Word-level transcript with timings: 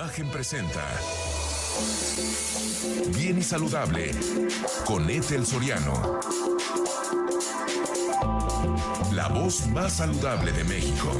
Imagen 0.00 0.30
presenta 0.30 0.82
Bien 3.14 3.36
y 3.36 3.42
Saludable 3.42 4.12
con 4.86 5.10
Ethel 5.10 5.44
Soriano. 5.44 6.20
La 9.12 9.28
voz 9.28 9.66
más 9.66 9.98
saludable 9.98 10.52
de 10.52 10.64
México. 10.64 11.12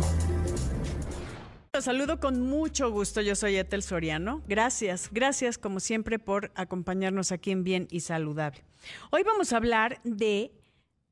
Los 1.74 1.85
saludo 1.85 2.21
con 2.21 2.40
mucho 2.40 2.90
gusto. 2.90 3.21
Yo 3.21 3.35
soy 3.35 3.57
Ethel 3.57 3.82
Soriano. 3.82 4.41
Gracias, 4.48 5.11
gracias 5.12 5.59
como 5.59 5.79
siempre 5.79 6.19
por 6.19 6.51
acompañarnos 6.55 7.33
aquí 7.33 7.51
en 7.51 7.65
Bien 7.65 7.87
y 7.91 8.01
Saludable. 8.01 8.65
Hoy 9.11 9.25
vamos 9.25 9.53
a 9.53 9.59
hablar 9.59 10.01
de 10.05 10.53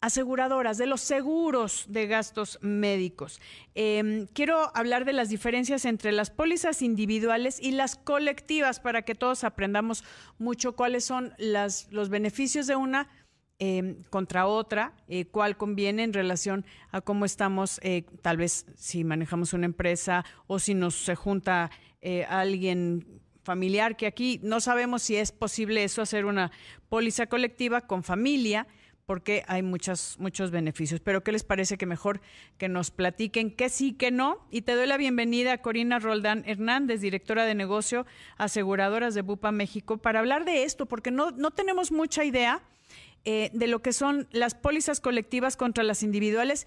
aseguradoras, 0.00 0.78
de 0.78 0.86
los 0.86 1.00
seguros 1.00 1.86
de 1.88 2.06
gastos 2.06 2.58
médicos. 2.62 3.40
Em, 3.74 4.26
quiero 4.32 4.70
hablar 4.76 5.04
de 5.04 5.12
las 5.12 5.28
diferencias 5.28 5.84
entre 5.84 6.12
las 6.12 6.30
pólizas 6.30 6.82
individuales 6.82 7.58
y 7.60 7.72
las 7.72 7.96
colectivas 7.96 8.78
para 8.78 9.02
que 9.02 9.14
todos 9.14 9.42
aprendamos 9.42 10.04
mucho 10.38 10.76
cuáles 10.76 11.04
son 11.04 11.34
los 11.38 12.08
beneficios 12.08 12.66
de 12.66 12.76
una 12.76 13.08
em, 13.60 14.04
contra 14.04 14.46
otra, 14.46 14.94
eh, 15.08 15.24
cuál 15.24 15.56
conviene 15.56 16.04
en 16.04 16.12
relación 16.12 16.64
a 16.92 17.00
cómo 17.00 17.24
estamos, 17.24 17.80
eh, 17.82 18.04
tal 18.22 18.36
vez 18.36 18.66
si 18.76 19.02
manejamos 19.02 19.52
una 19.52 19.66
empresa 19.66 20.24
o 20.46 20.60
si 20.60 20.74
nos 20.74 20.94
se 20.94 21.16
junta 21.16 21.72
eh, 22.00 22.24
alguien 22.28 23.20
familiar, 23.42 23.96
que 23.96 24.06
aquí 24.06 24.38
no 24.44 24.60
sabemos 24.60 25.02
si 25.02 25.16
es 25.16 25.32
posible 25.32 25.82
eso, 25.82 26.02
hacer 26.02 26.24
una 26.24 26.52
póliza 26.88 27.26
colectiva 27.26 27.80
con 27.80 28.04
familia 28.04 28.68
porque 29.08 29.42
hay 29.48 29.62
muchos, 29.62 30.16
muchos 30.18 30.50
beneficios. 30.50 31.00
Pero 31.00 31.24
¿qué 31.24 31.32
les 31.32 31.42
parece 31.42 31.78
que 31.78 31.86
mejor 31.86 32.20
que 32.58 32.68
nos 32.68 32.90
platiquen 32.90 33.50
qué 33.50 33.70
sí, 33.70 33.94
qué 33.94 34.10
no? 34.10 34.46
Y 34.50 34.60
te 34.60 34.74
doy 34.74 34.86
la 34.86 34.98
bienvenida 34.98 35.54
a 35.54 35.62
Corina 35.62 35.98
Roldán 35.98 36.42
Hernández, 36.46 37.00
directora 37.00 37.46
de 37.46 37.54
negocio 37.54 38.04
aseguradoras 38.36 39.14
de 39.14 39.22
Bupa 39.22 39.50
México, 39.50 39.96
para 39.96 40.18
hablar 40.18 40.44
de 40.44 40.64
esto, 40.64 40.84
porque 40.84 41.10
no, 41.10 41.30
no 41.30 41.52
tenemos 41.52 41.90
mucha 41.90 42.22
idea 42.22 42.60
eh, 43.24 43.48
de 43.54 43.66
lo 43.66 43.80
que 43.80 43.94
son 43.94 44.28
las 44.30 44.54
pólizas 44.54 45.00
colectivas 45.00 45.56
contra 45.56 45.84
las 45.84 46.02
individuales, 46.02 46.66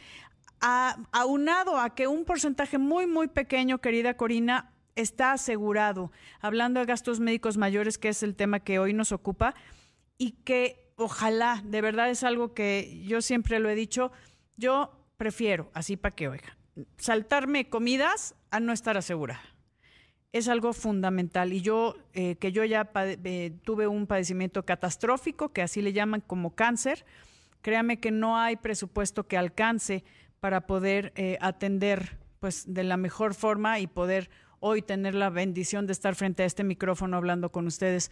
aunado 1.11 1.77
a 1.77 1.93
que 1.93 2.07
un 2.07 2.25
porcentaje 2.25 2.79
muy, 2.79 3.05
muy 3.05 3.27
pequeño, 3.27 3.81
querida 3.81 4.17
Corina, 4.17 4.73
está 4.95 5.33
asegurado, 5.33 6.11
hablando 6.39 6.79
de 6.79 6.87
gastos 6.87 7.19
médicos 7.19 7.57
mayores, 7.57 7.99
que 7.99 8.09
es 8.09 8.23
el 8.23 8.33
tema 8.33 8.61
que 8.61 8.79
hoy 8.79 8.93
nos 8.93 9.11
ocupa, 9.11 9.53
y 10.17 10.31
que 10.43 10.90
ojalá, 11.01 11.61
de 11.65 11.81
verdad 11.81 12.09
es 12.09 12.23
algo 12.23 12.53
que 12.53 13.01
yo 13.05 13.21
siempre 13.21 13.59
lo 13.59 13.69
he 13.69 13.75
dicho, 13.75 14.11
yo 14.57 14.91
prefiero, 15.17 15.69
así 15.73 15.97
para 15.97 16.15
que 16.15 16.27
oiga, 16.27 16.57
saltarme 16.97 17.69
comidas 17.69 18.35
a 18.49 18.59
no 18.59 18.73
estar 18.73 18.97
asegurada. 18.97 19.41
Es 20.31 20.47
algo 20.47 20.71
fundamental. 20.71 21.51
Y 21.51 21.61
yo, 21.61 21.97
eh, 22.13 22.37
que 22.37 22.53
yo 22.53 22.63
ya 22.63 22.89
eh, 22.95 23.51
tuve 23.63 23.87
un 23.87 24.07
padecimiento 24.07 24.63
catastrófico, 24.63 25.49
que 25.49 25.61
así 25.61 25.81
le 25.81 25.91
llaman 25.91 26.21
como 26.21 26.55
cáncer, 26.55 27.05
créame 27.61 27.99
que 27.99 28.11
no 28.11 28.37
hay 28.37 28.55
presupuesto 28.55 29.27
que 29.27 29.37
alcance 29.37 30.05
para 30.39 30.67
poder 30.67 31.11
eh, 31.15 31.37
atender 31.41 32.17
pues 32.39 32.63
de 32.73 32.83
la 32.83 32.97
mejor 32.97 33.35
forma 33.35 33.79
y 33.79 33.87
poder 33.87 34.29
hoy 34.59 34.81
tener 34.81 35.15
la 35.15 35.29
bendición 35.29 35.85
de 35.85 35.93
estar 35.93 36.15
frente 36.15 36.43
a 36.43 36.45
este 36.45 36.63
micrófono 36.63 37.17
hablando 37.17 37.51
con 37.51 37.67
ustedes 37.67 38.11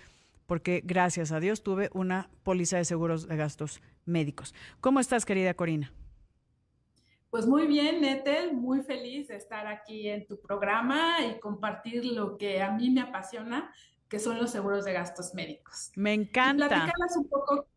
porque 0.49 0.81
gracias 0.83 1.31
a 1.31 1.39
Dios 1.39 1.61
tuve 1.61 1.91
una 1.93 2.27
póliza 2.41 2.77
de 2.77 2.83
seguros 2.83 3.27
de 3.27 3.37
gastos 3.37 3.81
médicos. 4.05 4.55
¿Cómo 4.81 4.99
estás, 4.99 5.23
querida 5.23 5.53
Corina? 5.53 5.93
Pues 7.29 7.45
muy 7.45 7.67
bien, 7.67 8.01
Netel, 8.01 8.55
muy 8.55 8.81
feliz 8.81 9.27
de 9.27 9.35
estar 9.35 9.67
aquí 9.67 10.09
en 10.09 10.25
tu 10.25 10.41
programa 10.41 11.17
y 11.23 11.39
compartir 11.39 12.03
lo 12.03 12.35
que 12.35 12.63
a 12.63 12.71
mí 12.71 12.89
me 12.89 13.01
apasiona, 13.01 13.71
que 14.07 14.17
son 14.17 14.39
los 14.39 14.49
seguros 14.49 14.85
de 14.85 14.93
gastos 14.93 15.35
médicos. 15.35 15.91
Me 15.95 16.15
encanta. 16.15 16.91
Y 16.97 17.17
un 17.19 17.29
poco 17.29 17.67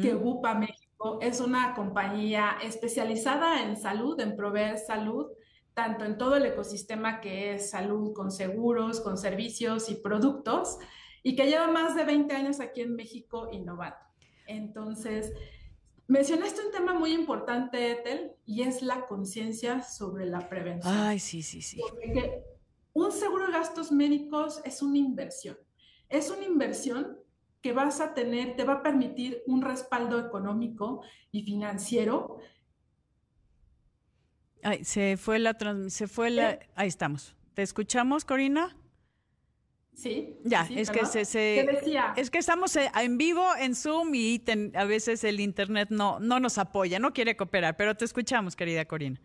que 0.00 0.14
Bupa 0.14 0.54
México 0.54 1.18
es 1.20 1.40
una 1.40 1.74
compañía 1.74 2.56
especializada 2.62 3.64
en 3.64 3.76
salud, 3.76 4.20
en 4.20 4.36
proveer 4.36 4.78
salud, 4.78 5.26
tanto 5.74 6.04
en 6.04 6.16
todo 6.18 6.36
el 6.36 6.46
ecosistema 6.46 7.20
que 7.20 7.54
es 7.54 7.70
salud 7.70 8.12
con 8.12 8.30
seguros, 8.30 9.00
con 9.00 9.18
servicios 9.18 9.90
y 9.90 9.96
productos, 9.96 10.78
y 11.22 11.36
que 11.36 11.46
lleva 11.46 11.68
más 11.68 11.94
de 11.94 12.04
20 12.04 12.34
años 12.34 12.60
aquí 12.60 12.80
en 12.80 12.94
México 12.94 13.48
innovando. 13.52 13.96
Entonces, 14.46 15.32
mencionaste 16.08 16.66
un 16.66 16.72
tema 16.72 16.94
muy 16.94 17.12
importante, 17.12 17.92
Ethel, 17.92 18.32
y 18.44 18.62
es 18.62 18.82
la 18.82 19.06
conciencia 19.06 19.82
sobre 19.82 20.26
la 20.26 20.48
prevención. 20.48 20.94
Ay, 20.94 21.18
sí, 21.18 21.42
sí, 21.42 21.62
sí. 21.62 21.78
Porque 21.78 22.42
un 22.92 23.12
seguro 23.12 23.46
de 23.46 23.52
gastos 23.52 23.92
médicos 23.92 24.60
es 24.64 24.82
una 24.82 24.98
inversión. 24.98 25.56
Es 26.08 26.30
una 26.30 26.44
inversión 26.44 27.18
que 27.62 27.72
vas 27.72 28.00
a 28.00 28.12
tener, 28.12 28.56
te 28.56 28.64
va 28.64 28.74
a 28.74 28.82
permitir 28.82 29.42
un 29.46 29.62
respaldo 29.62 30.18
económico 30.18 31.02
y 31.30 31.44
financiero. 31.44 32.38
Ay, 34.62 34.84
se 34.84 35.16
fue 35.16 35.38
la, 35.38 35.56
se 35.88 36.08
fue 36.08 36.30
la, 36.30 36.58
ahí 36.74 36.88
estamos. 36.88 37.36
¿Te 37.54 37.62
escuchamos, 37.62 38.24
Corina? 38.24 38.76
Sí. 39.94 40.36
Ya, 40.44 40.66
es 40.74 40.90
que 40.90 41.04
se, 41.06 41.66
es 42.16 42.30
que 42.30 42.38
estamos 42.38 42.74
eh, 42.76 42.90
en 43.00 43.18
vivo 43.18 43.44
en 43.58 43.74
Zoom 43.74 44.14
y 44.14 44.42
a 44.74 44.84
veces 44.84 45.22
el 45.22 45.38
internet 45.38 45.88
no, 45.90 46.18
no 46.18 46.40
nos 46.40 46.58
apoya, 46.58 46.98
no 46.98 47.12
quiere 47.12 47.36
cooperar, 47.36 47.76
pero 47.76 47.94
te 47.94 48.04
escuchamos, 48.04 48.56
querida 48.56 48.84
Corina. 48.86 49.20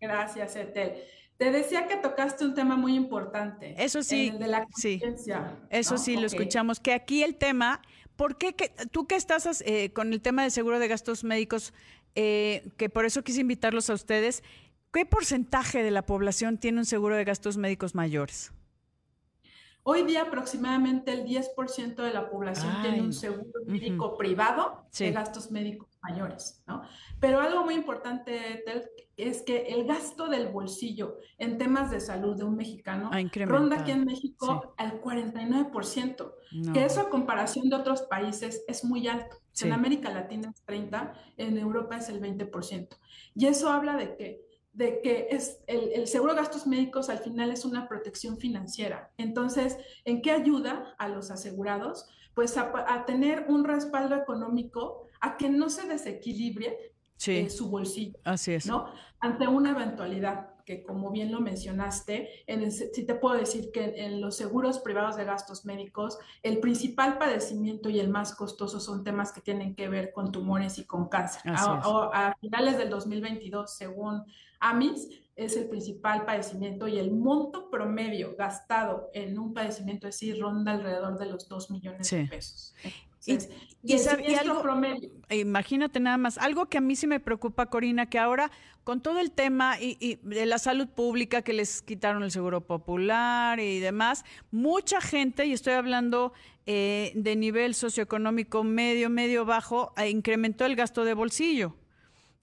Gracias, 0.00 0.56
Etel. 0.56 0.94
Te 1.36 1.50
decía 1.50 1.86
que 1.86 1.96
tocaste 1.96 2.44
un 2.44 2.54
tema 2.54 2.76
muy 2.76 2.94
importante. 2.94 3.74
Eso 3.78 4.02
sí, 4.02 4.30
de 4.30 4.46
la 4.46 4.66
sí. 4.76 5.00
Eso 5.70 5.96
sí, 5.96 6.16
lo 6.16 6.26
escuchamos. 6.26 6.80
Que 6.80 6.92
aquí 6.92 7.22
el 7.22 7.36
tema, 7.36 7.80
¿por 8.16 8.36
qué 8.36 8.52
que, 8.52 8.70
tú 8.90 9.06
que 9.06 9.16
estás 9.16 9.62
eh, 9.64 9.90
con 9.94 10.12
el 10.12 10.20
tema 10.20 10.42
de 10.42 10.50
seguro 10.50 10.78
de 10.78 10.86
gastos 10.88 11.24
médicos, 11.24 11.72
eh, 12.14 12.68
que 12.76 12.90
por 12.90 13.06
eso 13.06 13.24
quise 13.24 13.40
invitarlos 13.40 13.88
a 13.88 13.94
ustedes, 13.94 14.42
¿qué 14.92 15.06
porcentaje 15.06 15.82
de 15.82 15.90
la 15.90 16.02
población 16.02 16.58
tiene 16.58 16.80
un 16.80 16.84
seguro 16.84 17.16
de 17.16 17.24
gastos 17.24 17.56
médicos 17.56 17.94
mayores? 17.94 18.52
Hoy 19.82 20.02
día 20.02 20.22
aproximadamente 20.22 21.12
el 21.12 21.24
10% 21.24 21.94
de 21.96 22.12
la 22.12 22.28
población 22.28 22.70
tiene 22.82 23.00
un 23.00 23.12
seguro 23.12 23.60
médico 23.66 24.16
privado 24.16 24.84
de 24.98 25.10
gastos 25.10 25.50
médicos 25.50 25.88
mayores, 26.02 26.62
¿no? 26.66 26.82
Pero 27.18 27.40
algo 27.40 27.64
muy 27.64 27.74
importante, 27.74 28.62
es 29.16 29.42
que 29.42 29.62
el 29.68 29.86
gasto 29.86 30.28
del 30.28 30.48
bolsillo 30.48 31.18
en 31.38 31.58
temas 31.58 31.90
de 31.90 32.00
salud 32.00 32.36
de 32.36 32.44
un 32.44 32.56
mexicano 32.56 33.10
ronda 33.46 33.80
aquí 33.80 33.90
en 33.90 34.04
México 34.04 34.74
al 34.76 35.00
49%, 35.00 36.32
que 36.72 36.84
eso 36.84 37.00
a 37.00 37.10
comparación 37.10 37.68
de 37.68 37.76
otros 37.76 38.02
países 38.02 38.64
es 38.68 38.84
muy 38.84 39.08
alto. 39.08 39.36
En 39.62 39.72
América 39.72 40.10
Latina 40.10 40.50
es 40.54 40.62
30, 40.64 41.12
en 41.36 41.58
Europa 41.58 41.96
es 41.96 42.08
el 42.08 42.20
20%. 42.20 42.96
Y 43.34 43.46
eso 43.46 43.70
habla 43.70 43.96
de 43.96 44.16
que 44.16 44.49
de 44.72 45.00
que 45.00 45.28
es 45.30 45.58
el, 45.66 46.06
seguro 46.06 46.34
de 46.34 46.40
gastos 46.40 46.66
médicos 46.66 47.10
al 47.10 47.18
final 47.18 47.50
es 47.50 47.64
una 47.64 47.88
protección 47.88 48.38
financiera. 48.38 49.10
Entonces, 49.18 49.76
¿en 50.04 50.22
qué 50.22 50.30
ayuda 50.30 50.94
a 50.98 51.08
los 51.08 51.30
asegurados? 51.30 52.06
Pues 52.34 52.56
a, 52.56 53.04
tener 53.06 53.46
un 53.48 53.64
respaldo 53.64 54.14
económico, 54.14 55.06
a 55.20 55.36
que 55.36 55.48
no 55.48 55.68
se 55.68 55.86
desequilibre 55.86 56.94
eh, 57.26 57.50
su 57.50 57.68
bolsillo. 57.68 58.18
Así 58.24 58.52
es. 58.52 58.66
¿no? 58.66 58.92
Ante 59.18 59.48
una 59.48 59.70
eventualidad 59.70 60.49
que 60.70 60.84
como 60.84 61.10
bien 61.10 61.32
lo 61.32 61.40
mencionaste, 61.40 62.44
en 62.46 62.70
sí 62.70 63.04
te 63.04 63.16
puedo 63.16 63.34
decir 63.36 63.72
que 63.72 63.92
en, 63.96 64.20
los 64.20 64.36
seguros 64.36 64.78
privados 64.78 65.16
de 65.16 65.24
gastos 65.24 65.64
médicos, 65.64 66.16
el 66.44 66.60
principal 66.60 67.18
padecimiento 67.18 67.90
y 67.90 67.98
el 67.98 68.08
más 68.08 68.36
costoso 68.36 68.78
son 68.78 69.02
temas 69.02 69.32
que 69.32 69.40
tienen 69.40 69.74
que 69.74 69.88
ver 69.88 70.12
con 70.12 70.30
tumores 70.30 70.78
y 70.78 70.84
con 70.84 71.08
cáncer. 71.08 71.42
A, 71.44 71.80
a, 72.14 72.36
finales 72.36 72.78
del 72.78 72.88
2022, 72.88 73.68
según 73.68 74.22
AMIS, 74.60 75.08
es 75.34 75.56
el 75.56 75.68
principal 75.68 76.24
padecimiento 76.24 76.86
y 76.86 77.00
el 77.00 77.10
monto 77.10 77.68
promedio 77.68 78.36
gastado 78.36 79.10
en 79.12 79.40
un 79.40 79.52
padecimiento 79.52 80.06
así 80.06 80.34
ronda 80.34 80.70
alrededor 80.70 81.18
de 81.18 81.26
los 81.26 81.48
2 81.48 81.70
millones 81.72 82.08
de 82.08 82.26
pesos 82.26 82.76
y, 83.26 84.36
algo, 84.36 84.62
promedio. 84.62 85.10
Imagínate 85.30 86.00
nada 86.00 86.16
más, 86.16 86.38
algo 86.38 86.66
que 86.66 86.78
a 86.78 86.80
mí 86.80 86.96
sí 86.96 87.06
me 87.06 87.20
preocupa, 87.20 87.66
Corina, 87.66 88.06
que 88.06 88.18
ahora 88.18 88.50
con 88.84 89.00
todo 89.00 89.20
el 89.20 89.30
tema 89.30 89.76
y, 89.80 90.18
de 90.22 90.46
la 90.46 90.58
salud 90.58 90.88
pública 90.88 91.42
que 91.42 91.52
les 91.52 91.82
quitaron 91.82 92.22
el 92.22 92.30
seguro 92.30 92.62
popular 92.62 93.60
y 93.60 93.78
demás, 93.78 94.24
mucha 94.50 95.00
gente, 95.00 95.46
y 95.46 95.52
estoy 95.52 95.74
hablando 95.74 96.32
eh, 96.66 97.12
de 97.14 97.36
nivel 97.36 97.74
socioeconómico 97.74 98.64
medio, 98.64 99.10
medio 99.10 99.44
bajo, 99.44 99.92
eh, 99.96 100.08
incrementó 100.08 100.64
el 100.64 100.76
gasto 100.76 101.04
de 101.04 101.14
bolsillo, 101.14 101.74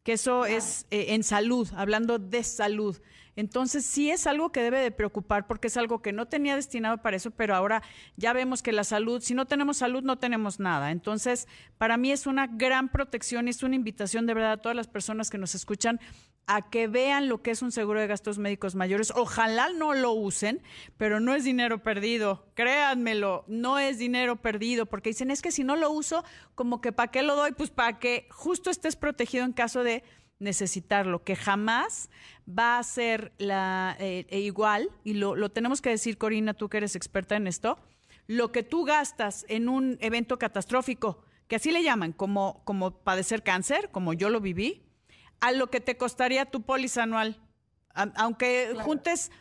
que 0.07 0.13
eso 0.13 0.45
es 0.45 0.87
eh, 0.89 1.07
en 1.09 1.21
salud, 1.21 1.67
hablando 1.75 2.17
de 2.17 2.41
salud. 2.41 2.97
Entonces 3.35 3.85
sí 3.85 4.09
es 4.09 4.25
algo 4.25 4.53
que 4.53 4.61
debe 4.61 4.79
de 4.79 4.89
preocupar 4.89 5.47
porque 5.47 5.67
es 5.67 5.75
algo 5.75 6.01
que 6.01 6.13
no 6.13 6.27
tenía 6.27 6.55
destinado 6.55 7.01
para 7.01 7.17
eso, 7.17 7.31
pero 7.31 7.53
ahora 7.53 7.83
ya 8.15 8.31
vemos 8.31 8.63
que 8.63 8.71
la 8.71 8.85
salud, 8.85 9.21
si 9.21 9.33
no 9.33 9.47
tenemos 9.47 9.75
salud, 9.75 10.03
no 10.03 10.17
tenemos 10.17 10.61
nada. 10.61 10.91
Entonces, 10.91 11.49
para 11.77 11.97
mí 11.97 12.13
es 12.13 12.25
una 12.25 12.47
gran 12.47 12.87
protección 12.87 13.47
y 13.47 13.49
es 13.49 13.63
una 13.63 13.75
invitación 13.75 14.27
de 14.27 14.33
verdad 14.33 14.53
a 14.53 14.61
todas 14.61 14.77
las 14.77 14.87
personas 14.87 15.29
que 15.29 15.37
nos 15.37 15.55
escuchan 15.55 15.99
a 16.47 16.69
que 16.69 16.87
vean 16.87 17.27
lo 17.27 17.41
que 17.41 17.51
es 17.51 17.61
un 17.61 17.73
seguro 17.73 17.99
de 17.99 18.07
gastos 18.07 18.37
médicos 18.37 18.73
mayores. 18.73 19.11
Ojalá 19.15 19.69
no 19.69 19.93
lo 19.93 20.13
usen, 20.13 20.61
pero 20.95 21.19
no 21.19 21.35
es 21.35 21.43
dinero 21.43 21.83
perdido. 21.83 22.47
Créanmelo, 22.55 23.43
no 23.47 23.77
es 23.77 23.99
dinero 23.99 24.37
perdido, 24.37 24.85
porque 24.85 25.09
dicen, 25.09 25.29
es 25.29 25.41
que 25.41 25.51
si 25.51 25.65
no 25.65 25.75
lo 25.75 25.91
uso, 25.91 26.23
como 26.55 26.79
que 26.79 26.93
¿para 26.93 27.11
qué 27.11 27.21
lo 27.21 27.35
doy? 27.35 27.51
Pues 27.51 27.69
para 27.69 27.99
que 27.99 28.27
justo 28.31 28.69
estés 28.69 28.95
protegido 28.95 29.43
en 29.43 29.51
caso 29.51 29.83
de 29.83 30.03
necesitarlo, 30.39 31.23
que 31.23 31.35
jamás 31.35 32.09
va 32.47 32.79
a 32.79 32.83
ser 32.83 33.33
la, 33.37 33.97
eh, 33.99 34.25
e 34.29 34.39
igual, 34.39 34.89
y 35.03 35.15
lo, 35.15 35.35
lo 35.35 35.49
tenemos 35.49 35.81
que 35.81 35.89
decir, 35.89 36.17
Corina, 36.17 36.53
tú 36.53 36.69
que 36.69 36.77
eres 36.77 36.95
experta 36.95 37.35
en 37.35 37.47
esto, 37.47 37.77
lo 38.27 38.51
que 38.51 38.63
tú 38.63 38.85
gastas 38.85 39.45
en 39.49 39.67
un 39.67 39.97
evento 39.99 40.37
catastrófico, 40.37 41.23
que 41.47 41.55
así 41.55 41.71
le 41.71 41.83
llaman, 41.83 42.13
como, 42.13 42.61
como 42.65 42.91
padecer 42.91 43.41
cáncer, 43.43 43.89
como 43.91 44.13
yo 44.13 44.29
lo 44.29 44.39
viví, 44.39 44.86
a 45.39 45.51
lo 45.51 45.67
que 45.67 45.81
te 45.81 45.97
costaría 45.97 46.45
tu 46.45 46.61
póliza 46.61 47.03
anual. 47.03 47.39
aunque 47.93 48.75
juntes 48.83 49.31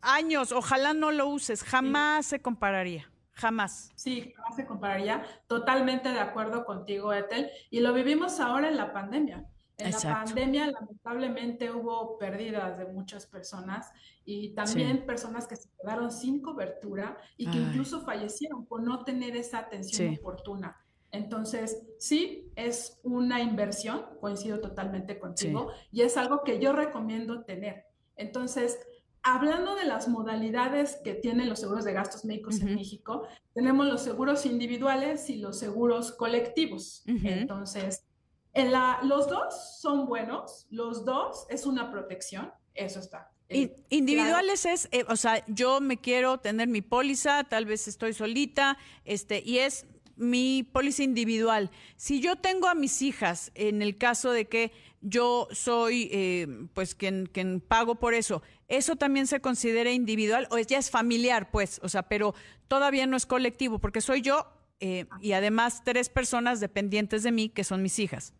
años, 0.00 0.52
ojalá 0.52 0.94
no 0.94 1.12
lo 1.12 1.28
uses, 1.28 1.62
jamás 1.62 2.26
se 2.26 2.40
compararía. 2.40 3.10
Jamás. 3.32 3.92
Sí, 3.96 4.32
jamás 4.34 4.56
se 4.56 4.66
compararía. 4.66 5.22
Totalmente 5.46 6.08
de 6.08 6.20
acuerdo 6.20 6.64
contigo, 6.64 7.12
Ethel. 7.12 7.50
Y 7.70 7.80
lo 7.80 7.92
vivimos 7.92 8.40
ahora 8.40 8.68
en 8.68 8.78
la 8.78 8.94
pandemia. 8.94 9.44
En 9.76 9.90
la 9.90 10.00
pandemia, 10.00 10.68
lamentablemente, 10.68 11.70
hubo 11.70 12.16
pérdidas 12.16 12.78
de 12.78 12.86
muchas 12.86 13.26
personas 13.26 13.92
y 14.24 14.54
también 14.54 15.04
personas 15.04 15.46
que 15.46 15.56
se 15.56 15.68
quedaron 15.78 16.10
sin 16.10 16.40
cobertura 16.40 17.18
y 17.36 17.50
que 17.50 17.58
incluso 17.58 18.00
fallecieron 18.00 18.64
por 18.64 18.82
no 18.82 19.04
tener 19.04 19.36
esa 19.36 19.58
atención 19.58 20.16
oportuna. 20.18 20.82
Entonces, 21.10 21.82
sí, 21.98 22.50
es 22.56 23.00
una 23.02 23.40
inversión, 23.40 24.04
coincido 24.20 24.60
totalmente 24.60 25.18
contigo, 25.18 25.70
y 25.92 26.02
es 26.02 26.16
algo 26.16 26.42
que 26.42 26.58
yo 26.58 26.72
recomiendo 26.72 27.44
tener. 27.44 27.86
Entonces, 28.16 28.78
hablando 29.22 29.74
de 29.74 29.84
las 29.84 30.08
modalidades 30.08 31.00
que 31.02 31.14
tienen 31.14 31.48
los 31.48 31.60
seguros 31.60 31.84
de 31.84 31.92
gastos 31.92 32.24
médicos 32.24 32.60
en 32.60 32.74
México, 32.74 33.26
tenemos 33.54 33.86
los 33.86 34.02
seguros 34.02 34.46
individuales 34.46 35.28
y 35.30 35.36
los 35.36 35.58
seguros 35.58 36.12
colectivos. 36.12 37.02
Entonces, 37.06 38.04
en 38.52 38.72
la, 38.72 39.00
los 39.02 39.28
dos 39.28 39.80
son 39.80 40.06
buenos, 40.06 40.66
los 40.70 41.04
dos 41.04 41.46
es 41.50 41.66
una 41.66 41.90
protección, 41.90 42.52
eso 42.74 43.00
está. 43.00 43.30
Eh, 43.48 43.76
individuales 43.90 44.64
es, 44.66 44.88
eh, 44.92 45.04
o 45.08 45.16
sea, 45.16 45.44
yo 45.46 45.80
me 45.80 45.98
quiero 45.98 46.38
tener 46.38 46.66
mi 46.66 46.82
póliza, 46.82 47.44
tal 47.44 47.64
vez 47.64 47.86
estoy 47.86 48.12
solita, 48.12 48.76
este, 49.04 49.42
y 49.44 49.58
es 49.58 49.86
mi 50.16 50.62
póliza 50.62 51.02
individual. 51.02 51.70
Si 51.96 52.20
yo 52.20 52.36
tengo 52.36 52.68
a 52.68 52.74
mis 52.74 53.02
hijas, 53.02 53.52
en 53.54 53.82
el 53.82 53.96
caso 53.96 54.32
de 54.32 54.46
que 54.46 54.72
yo 55.00 55.46
soy, 55.52 56.08
eh, 56.10 56.48
pues, 56.74 56.94
quien, 56.94 57.26
quien 57.26 57.60
pago 57.60 57.96
por 57.96 58.14
eso, 58.14 58.42
¿eso 58.68 58.96
también 58.96 59.26
se 59.26 59.40
considera 59.40 59.92
individual 59.92 60.48
o 60.50 60.58
ya 60.58 60.78
es 60.78 60.90
familiar, 60.90 61.50
pues? 61.50 61.80
O 61.82 61.88
sea, 61.88 62.02
pero 62.04 62.34
todavía 62.66 63.06
no 63.06 63.16
es 63.16 63.26
colectivo, 63.26 63.78
porque 63.78 64.00
soy 64.00 64.22
yo 64.22 64.46
eh, 64.80 65.06
y 65.20 65.32
además 65.32 65.82
tres 65.84 66.08
personas 66.08 66.60
dependientes 66.60 67.22
de 67.22 67.32
mí, 67.32 67.48
que 67.48 67.64
son 67.64 67.82
mis 67.82 67.98
hijas. 67.98 68.34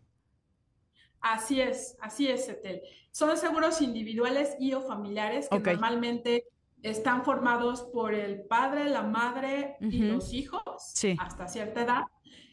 Así 1.21 1.61
es, 1.61 1.97
así 1.99 2.27
es, 2.27 2.47
Etel. 2.47 2.81
Son 3.11 3.35
seguros 3.37 3.81
individuales 3.81 4.55
y 4.59 4.73
o 4.73 4.81
familiares 4.81 5.47
que 5.49 5.59
normalmente 5.59 6.45
están 6.83 7.23
formados 7.23 7.83
por 7.93 8.13
el 8.13 8.43
padre, 8.43 8.85
la 8.85 9.03
madre 9.03 9.77
y 9.79 9.99
los 9.99 10.33
hijos 10.33 10.93
hasta 11.19 11.47
cierta 11.47 11.81
edad 11.81 12.03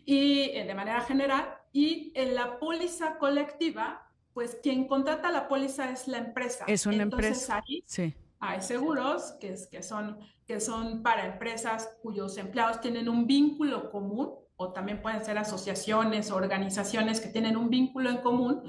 y 0.04 0.50
eh, 0.50 0.64
de 0.64 0.74
manera 0.74 1.00
general. 1.02 1.56
Y 1.72 2.12
en 2.14 2.34
la 2.34 2.58
póliza 2.58 3.18
colectiva, 3.18 4.02
pues 4.32 4.58
quien 4.62 4.86
contrata 4.86 5.30
la 5.30 5.48
póliza 5.48 5.90
es 5.90 6.08
la 6.08 6.18
empresa. 6.18 6.64
Es 6.66 6.86
una 6.86 7.02
empresa. 7.02 7.62
sí. 7.86 8.14
hay 8.40 8.60
seguros 8.60 9.36
que, 9.40 9.52
es, 9.52 9.66
que, 9.66 9.82
son, 9.82 10.18
que 10.46 10.60
son 10.60 11.02
para 11.02 11.26
empresas 11.26 11.96
cuyos 12.02 12.36
empleados 12.36 12.80
tienen 12.80 13.08
un 13.08 13.26
vínculo 13.26 13.90
común 13.90 14.32
o 14.56 14.72
también 14.72 15.02
pueden 15.02 15.24
ser 15.24 15.38
asociaciones 15.38 16.30
organizaciones 16.30 17.20
que 17.20 17.28
tienen 17.28 17.56
un 17.56 17.70
vínculo 17.70 18.10
en 18.10 18.18
común 18.18 18.62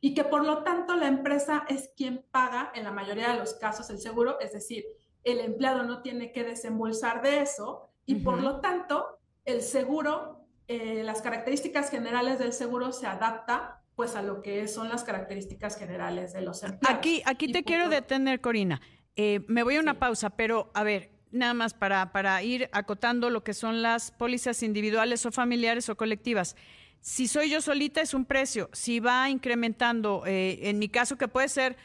y 0.00 0.14
que 0.14 0.24
por 0.24 0.44
lo 0.44 0.62
tanto 0.62 0.96
la 0.96 1.08
empresa 1.08 1.64
es 1.68 1.90
quien 1.96 2.26
paga 2.30 2.72
en 2.74 2.84
la 2.84 2.92
mayoría 2.92 3.32
de 3.32 3.38
los 3.38 3.54
casos 3.54 3.88
el 3.90 3.98
seguro, 3.98 4.38
es 4.40 4.52
decir, 4.52 4.84
el 5.24 5.40
empleado 5.40 5.82
no 5.84 6.02
tiene 6.02 6.32
que 6.32 6.44
desembolsar 6.44 7.22
de 7.22 7.40
eso 7.40 7.88
y 8.06 8.16
por 8.16 8.40
lo 8.40 8.60
tanto 8.60 9.18
el 9.44 9.62
seguro, 9.62 10.46
eh, 10.68 11.02
las 11.04 11.22
características 11.22 11.90
generales 11.90 12.38
del 12.38 12.52
seguro 12.52 12.92
se 12.92 13.06
adapta 13.06 13.82
pues 13.94 14.16
a 14.16 14.22
lo 14.22 14.42
que 14.42 14.66
son 14.68 14.88
las 14.88 15.04
características 15.04 15.78
generales 15.78 16.32
de 16.32 16.40
los 16.40 16.62
empleados. 16.62 16.98
Aquí, 16.98 17.22
aquí 17.26 17.52
te 17.52 17.62
quiero 17.62 17.88
detener, 17.88 18.40
Corina. 18.40 18.80
Eh, 19.16 19.44
me 19.48 19.62
voy 19.62 19.76
a 19.76 19.80
una 19.80 19.98
pausa, 19.98 20.30
pero 20.30 20.70
a 20.74 20.82
ver, 20.82 21.10
nada 21.30 21.54
más 21.54 21.74
para, 21.74 22.12
para 22.12 22.42
ir 22.42 22.68
acotando 22.72 23.30
lo 23.30 23.44
que 23.44 23.54
son 23.54 23.82
las 23.82 24.10
pólizas 24.10 24.62
individuales 24.62 25.26
o 25.26 25.32
familiares 25.32 25.88
o 25.88 25.96
colectivas. 25.96 26.56
Si 27.00 27.26
soy 27.26 27.50
yo 27.50 27.60
solita 27.60 28.00
es 28.00 28.14
un 28.14 28.24
precio, 28.24 28.70
si 28.72 29.00
va 29.00 29.28
incrementando, 29.28 30.22
eh, 30.24 30.60
en 30.62 30.78
mi 30.78 30.88
caso 30.88 31.18
que 31.18 31.26
puede 31.26 31.48
ser 31.48 31.76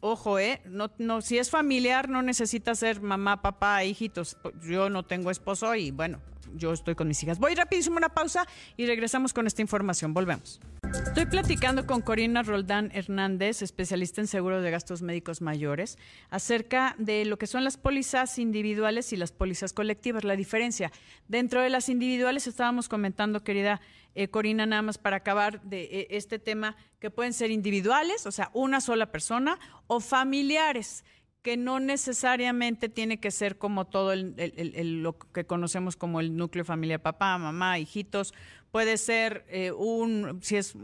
ojo, 0.00 0.38
¿eh? 0.38 0.60
No, 0.64 0.90
no, 0.98 1.20
si 1.20 1.38
es 1.38 1.50
familiar, 1.50 2.08
no 2.08 2.22
necesita 2.22 2.74
ser 2.74 3.00
mamá, 3.00 3.42
papá, 3.42 3.84
hijitos. 3.84 4.36
Yo 4.62 4.90
no 4.90 5.04
tengo 5.04 5.30
esposo 5.30 5.74
y 5.74 5.90
bueno, 5.90 6.20
yo 6.54 6.72
estoy 6.72 6.94
con 6.94 7.08
mis 7.08 7.22
hijas. 7.22 7.38
Voy 7.38 7.54
rapidísimo 7.54 7.96
a 7.96 7.98
una 7.98 8.08
pausa 8.10 8.46
y 8.76 8.86
regresamos 8.86 9.32
con 9.32 9.46
esta 9.46 9.62
información. 9.62 10.14
Volvemos. 10.14 10.60
Estoy 10.92 11.26
platicando 11.26 11.86
con 11.86 12.02
Corina 12.02 12.42
Roldán 12.42 12.90
Hernández, 12.92 13.62
especialista 13.62 14.20
en 14.20 14.26
seguro 14.26 14.60
de 14.60 14.70
gastos 14.70 15.02
médicos 15.02 15.40
mayores, 15.40 15.98
acerca 16.30 16.94
de 16.98 17.24
lo 17.24 17.38
que 17.38 17.46
son 17.46 17.62
las 17.62 17.76
pólizas 17.76 18.38
individuales 18.38 19.12
y 19.12 19.16
las 19.16 19.30
pólizas 19.30 19.72
colectivas, 19.72 20.24
la 20.24 20.36
diferencia. 20.36 20.90
Dentro 21.28 21.62
de 21.62 21.70
las 21.70 21.88
individuales 21.88 22.46
estábamos 22.46 22.88
comentando, 22.88 23.44
querida 23.44 23.80
eh, 24.14 24.28
Corina, 24.28 24.66
nada 24.66 24.82
más 24.82 24.98
para 24.98 25.16
acabar 25.16 25.62
de 25.62 25.82
eh, 25.82 26.06
este 26.10 26.38
tema, 26.38 26.76
que 26.98 27.10
pueden 27.10 27.32
ser 27.32 27.50
individuales, 27.50 28.26
o 28.26 28.32
sea, 28.32 28.50
una 28.52 28.80
sola 28.80 29.12
persona, 29.12 29.58
o 29.86 30.00
familiares 30.00 31.04
que 31.42 31.56
no 31.56 31.80
necesariamente 31.80 32.88
tiene 32.88 33.18
que 33.18 33.30
ser 33.30 33.56
como 33.56 33.86
todo 33.86 34.14
lo 34.14 35.18
que 35.18 35.46
conocemos 35.46 35.96
como 35.96 36.20
el 36.20 36.36
núcleo 36.36 36.64
familiar, 36.64 37.00
papá, 37.00 37.38
mamá, 37.38 37.78
hijitos. 37.78 38.34
Puede 38.70 38.96
ser 38.96 39.44
eh, 39.48 39.72
un, 39.72 40.40
si 40.42 40.56
es 40.56 40.74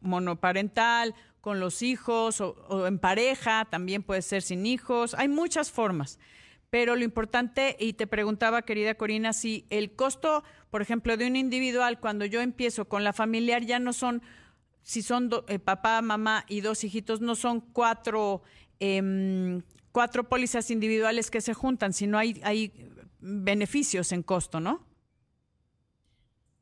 monoparental, 0.00 1.14
con 1.40 1.58
los 1.58 1.80
hijos 1.82 2.40
o, 2.40 2.86
en 2.86 2.98
pareja, 2.98 3.66
también 3.70 4.02
puede 4.02 4.22
ser 4.22 4.42
sin 4.42 4.66
hijos. 4.66 5.14
Hay 5.14 5.28
muchas 5.28 5.70
formas. 5.70 6.18
Pero 6.68 6.94
lo 6.96 7.02
importante, 7.02 7.76
y 7.80 7.94
te 7.94 8.06
preguntaba, 8.06 8.62
querida 8.62 8.94
Corina, 8.94 9.32
si 9.32 9.66
el 9.70 9.96
costo, 9.96 10.44
por 10.70 10.82
ejemplo, 10.82 11.16
de 11.16 11.26
un 11.26 11.34
individual, 11.34 11.98
cuando 11.98 12.26
yo 12.26 12.40
empiezo 12.40 12.88
con 12.88 13.02
la 13.02 13.12
familiar, 13.12 13.64
ya 13.64 13.78
no 13.78 13.92
son, 13.92 14.22
si 14.82 15.02
son 15.02 15.30
eh, 15.48 15.58
papá, 15.58 16.00
mamá 16.02 16.44
y 16.48 16.60
dos 16.60 16.84
hijitos, 16.84 17.20
no 17.20 17.34
son 17.34 17.60
cuatro 17.60 18.42
eh, 18.78 19.62
cuatro 19.92 20.28
pólizas 20.28 20.70
individuales 20.70 21.30
que 21.30 21.40
se 21.40 21.54
juntan, 21.54 21.92
si 21.92 22.06
no 22.06 22.18
hay, 22.18 22.40
hay 22.44 22.72
beneficios 23.20 24.12
en 24.12 24.22
costo, 24.22 24.60
¿no? 24.60 24.86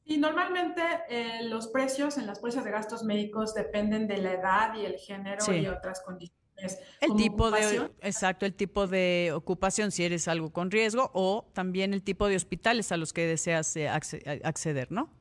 Y 0.08 0.16
normalmente 0.16 0.82
eh, 1.08 1.44
los 1.44 1.68
precios 1.68 2.18
en 2.18 2.26
las 2.26 2.40
pólizas 2.40 2.64
de 2.64 2.70
gastos 2.70 3.04
médicos 3.04 3.54
dependen 3.54 4.08
de 4.08 4.16
la 4.18 4.32
edad 4.32 4.74
y 4.74 4.86
el 4.86 4.96
género 4.96 5.52
y 5.52 5.66
otras 5.66 6.00
condiciones. 6.00 6.80
El 7.00 7.14
tipo 7.14 7.50
de, 7.50 7.90
exacto, 8.00 8.46
el 8.46 8.54
tipo 8.54 8.86
de 8.86 9.32
ocupación, 9.34 9.92
si 9.92 10.04
eres 10.04 10.26
algo 10.26 10.50
con 10.50 10.70
riesgo, 10.70 11.10
o 11.14 11.48
también 11.52 11.94
el 11.94 12.02
tipo 12.02 12.26
de 12.26 12.36
hospitales 12.36 12.90
a 12.90 12.96
los 12.96 13.12
que 13.12 13.26
deseas 13.26 13.76
eh, 13.76 13.88
acceder, 13.88 14.90
¿no? 14.90 15.12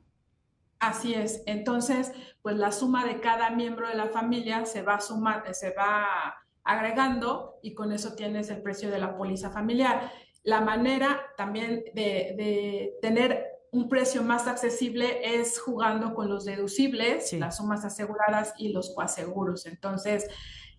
Así 0.79 1.13
es. 1.13 1.43
Entonces, 1.45 2.13
pues 2.41 2.55
la 2.55 2.71
suma 2.71 3.05
de 3.05 3.19
cada 3.19 3.49
miembro 3.49 3.87
de 3.87 3.95
la 3.95 4.07
familia 4.07 4.65
se 4.65 4.83
va 4.83 5.01
sumar, 5.01 5.43
se 5.53 5.71
va 5.71 6.35
agregando 6.63 7.59
y 7.61 7.73
con 7.73 7.91
eso 7.91 8.15
tienes 8.15 8.49
el 8.49 8.61
precio 8.61 8.89
de 8.89 8.99
la 8.99 9.17
póliza 9.17 9.49
familiar. 9.51 10.11
La 10.43 10.61
manera 10.61 11.19
también 11.35 11.83
de, 11.93 12.93
tener 13.01 13.56
un 13.71 13.89
precio 13.89 14.23
más 14.23 14.47
accesible 14.47 15.39
es 15.39 15.59
jugando 15.59 16.13
con 16.13 16.29
los 16.29 16.45
deducibles, 16.45 17.33
las 17.33 17.57
sumas 17.57 17.85
aseguradas 17.85 18.53
y 18.57 18.69
los 18.69 18.93
coaseguros. 18.95 19.65
Entonces, 19.65 20.27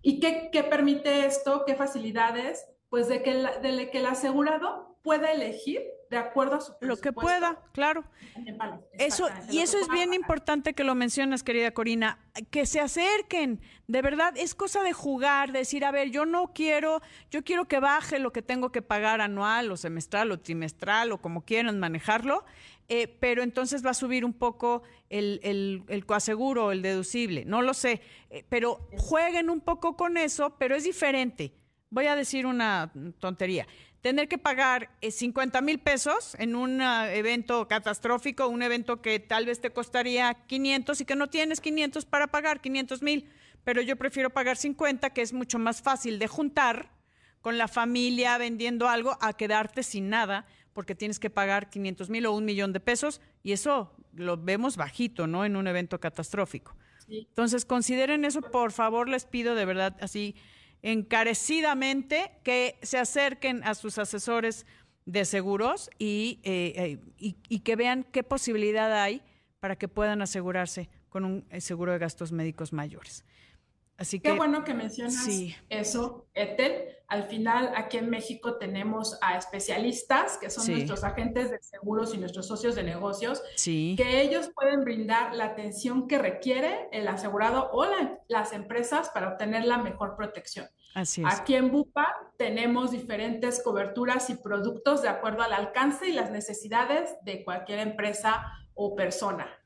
¿y 0.03 0.21
qué, 0.21 0.51
permite 0.69 1.27
esto? 1.27 1.65
¿Qué 1.67 1.75
facilidades? 1.75 2.67
Pues 2.89 3.09
de 3.09 3.23
que, 3.23 3.35
de 3.35 3.91
que 3.91 3.99
el 3.99 4.07
asegurado 4.07 4.99
pueda 5.03 5.31
elegir 5.33 5.83
de 6.11 6.17
acuerdo 6.17 6.57
a 6.57 6.61
su 6.61 6.73
Lo 6.81 6.97
que 6.97 7.13
pueda, 7.13 7.61
claro. 7.73 8.05
Eso, 8.93 9.29
y 9.51 9.59
eso 9.59 9.79
es 9.79 9.89
bien 9.89 10.15
importante 10.15 10.75
que 10.75 10.85
lo 10.85 10.95
mencionas, 10.95 11.43
querida 11.43 11.73
Corina, 11.73 12.19
que 12.51 12.67
se 12.67 12.81
acerquen, 12.81 13.61
de 13.87 14.03
verdad, 14.03 14.35
es 14.37 14.55
cosa 14.55 14.83
de 14.83 14.93
jugar, 14.93 15.53
decir, 15.53 15.85
a 15.85 15.91
ver, 15.91 16.11
yo 16.11 16.25
no 16.25 16.53
quiero, 16.55 17.03
yo 17.31 17.45
quiero 17.45 17.69
que 17.69 17.79
baje 17.79 18.19
lo 18.19 18.33
que 18.33 18.43
tengo 18.43 18.73
que 18.73 18.83
pagar 18.83 19.21
anual 19.21 19.71
o 19.71 19.77
semestral 19.77 20.33
o 20.33 20.41
trimestral 20.41 21.13
o 21.13 21.19
como 21.19 21.45
quieran 21.45 21.79
manejarlo, 21.79 22.45
eh, 22.89 23.07
pero 23.07 23.43
entonces 23.43 23.85
va 23.85 23.91
a 23.91 23.95
subir 23.95 24.25
un 24.25 24.33
poco 24.33 24.83
el, 25.11 25.41
el, 25.43 25.83
el 25.89 26.07
coaseguro, 26.07 26.73
el 26.73 26.83
deducible, 26.83 27.45
no 27.45 27.63
lo 27.63 27.75
sé, 27.75 28.01
eh, 28.31 28.45
pero 28.49 28.89
jueguen 28.97 29.51
un 29.51 29.61
poco 29.61 29.97
con 29.97 30.17
eso, 30.17 30.57
pero 30.59 30.75
es 30.75 30.85
diferente. 30.85 31.53
Voy 31.91 32.07
a 32.07 32.17
decir 32.17 32.45
una 32.45 32.93
tontería 33.19 33.67
tener 34.01 34.29
que 34.29 34.39
pagar 34.39 34.91
50 35.03 35.59
eh, 35.59 35.63
mil 35.63 35.79
pesos 35.81 36.35
en 36.39 36.55
un 36.55 36.81
ah, 36.81 37.13
evento 37.13 37.67
catastrófico, 37.69 38.49
un 38.49 38.63
evento 38.63 39.03
que 39.03 39.19
tal 39.19 39.47
vez 39.47 39.61
te 39.61 39.71
costaría 39.71 40.35
500 40.47 41.01
y 41.01 41.05
que 41.05 41.17
no 41.17 41.29
tienes 41.29 41.61
500 41.61 42.05
para 42.05 42.29
pagar 42.29 42.61
500 42.61 43.03
mil, 43.03 43.29
pero 43.65 43.83
yo 43.83 43.97
prefiero 43.97 44.31
pagar 44.31 44.57
50, 44.57 45.11
que 45.11 45.23
es 45.23 45.33
mucho 45.33 45.59
más 45.59 45.83
fácil 45.83 46.19
de 46.19 46.29
juntar 46.29 46.91
con 47.41 47.59
la 47.59 47.69
familia 47.69 48.39
vendiendo 48.39 48.89
algo 48.89 49.17
a 49.21 49.33
quedarte 49.33 49.83
sin 49.83 50.09
nada 50.09 50.47
porque 50.79 50.95
tienes 50.95 51.19
que 51.19 51.29
pagar 51.29 51.71
500 51.71 52.09
mil 52.09 52.25
o 52.27 52.33
un 52.33 52.45
millón 52.45 52.73
de 52.73 52.79
pesos 52.79 53.21
y 53.43 53.51
eso 53.51 53.91
lo 54.15 54.37
vemos 54.37 54.77
bajito, 54.77 55.27
¿no? 55.27 55.45
En 55.45 55.57
un 55.57 55.67
evento 55.67 55.99
catastrófico. 55.99 56.77
Entonces, 57.09 57.65
consideren 57.65 58.25
eso, 58.25 58.43
por 58.43 58.71
favor, 58.71 59.09
les 59.09 59.25
pido 59.25 59.57
de 59.57 59.65
verdad, 59.65 59.97
así 60.01 60.37
encarecidamente 60.83 62.31
que 62.45 62.79
se 62.83 62.97
acerquen 62.97 63.65
a 63.65 63.75
sus 63.75 63.99
asesores 63.99 64.67
de 65.05 65.25
seguros 65.25 65.91
y, 65.99 66.39
eh, 66.45 67.01
eh, 67.19 67.35
y, 67.49 67.59
que 67.59 67.75
vean 67.75 68.05
qué 68.13 68.23
posibilidad 68.23 69.03
hay 69.03 69.21
para 69.59 69.75
que 69.75 69.89
puedan 69.89 70.23
asegurarse 70.23 70.91
con 71.09 71.25
un 71.25 71.45
eh, 71.51 71.61
seguro 71.61 71.91
de 71.91 71.99
gastos 71.99 72.31
médicos 72.31 72.73
mayores. 72.73 73.25
Así 73.99 74.21
que, 74.21 74.31
Qué 74.31 74.37
bueno 74.37 74.63
que 74.63 74.75
mencionas 74.75 75.29
eso, 75.69 76.29
Ethel. 76.33 76.95
Al 77.09 77.25
final, 77.25 77.73
aquí 77.75 77.97
en 77.97 78.09
México 78.09 78.57
tenemos 78.57 79.19
a 79.23 79.37
especialistas, 79.37 80.39
que 80.39 80.51
son 80.51 80.71
nuestros 80.71 81.03
agentes 81.03 81.51
de 81.51 81.59
seguros 81.61 82.15
y 82.15 82.19
nuestros 82.19 82.47
socios 82.47 82.77
de 82.77 82.85
negocios, 82.85 83.43
que 83.65 84.21
ellos 84.23 84.51
pueden 84.55 84.85
brindar 84.85 85.35
la 85.35 85.47
atención 85.47 86.07
que 86.07 86.17
requiere 86.19 86.89
el 86.93 87.09
asegurado 87.09 87.71
o 87.73 87.87
las 88.29 88.53
empresas 88.53 89.09
para 89.09 89.31
obtener 89.31 89.65
la 89.65 89.79
mejor 89.79 90.15
protección. 90.17 90.69
Así 90.95 91.23
es. 91.23 91.27
Aquí 91.41 91.57
en 91.57 91.73
Bupa 91.73 92.15
tenemos 92.37 92.93
diferentes 92.93 93.63
coberturas 93.65 94.31
y 94.31 94.37
productos 94.37 95.03
de 95.03 95.09
acuerdo 95.09 95.43
al 95.43 95.53
alcance 95.53 96.09
y 96.09 96.13
las 96.13 96.31
necesidades 96.31 97.17
de 97.23 97.43
cualquier 97.45 97.81
empresa 97.81 98.47
o 98.75 98.95
persona. 98.95 99.58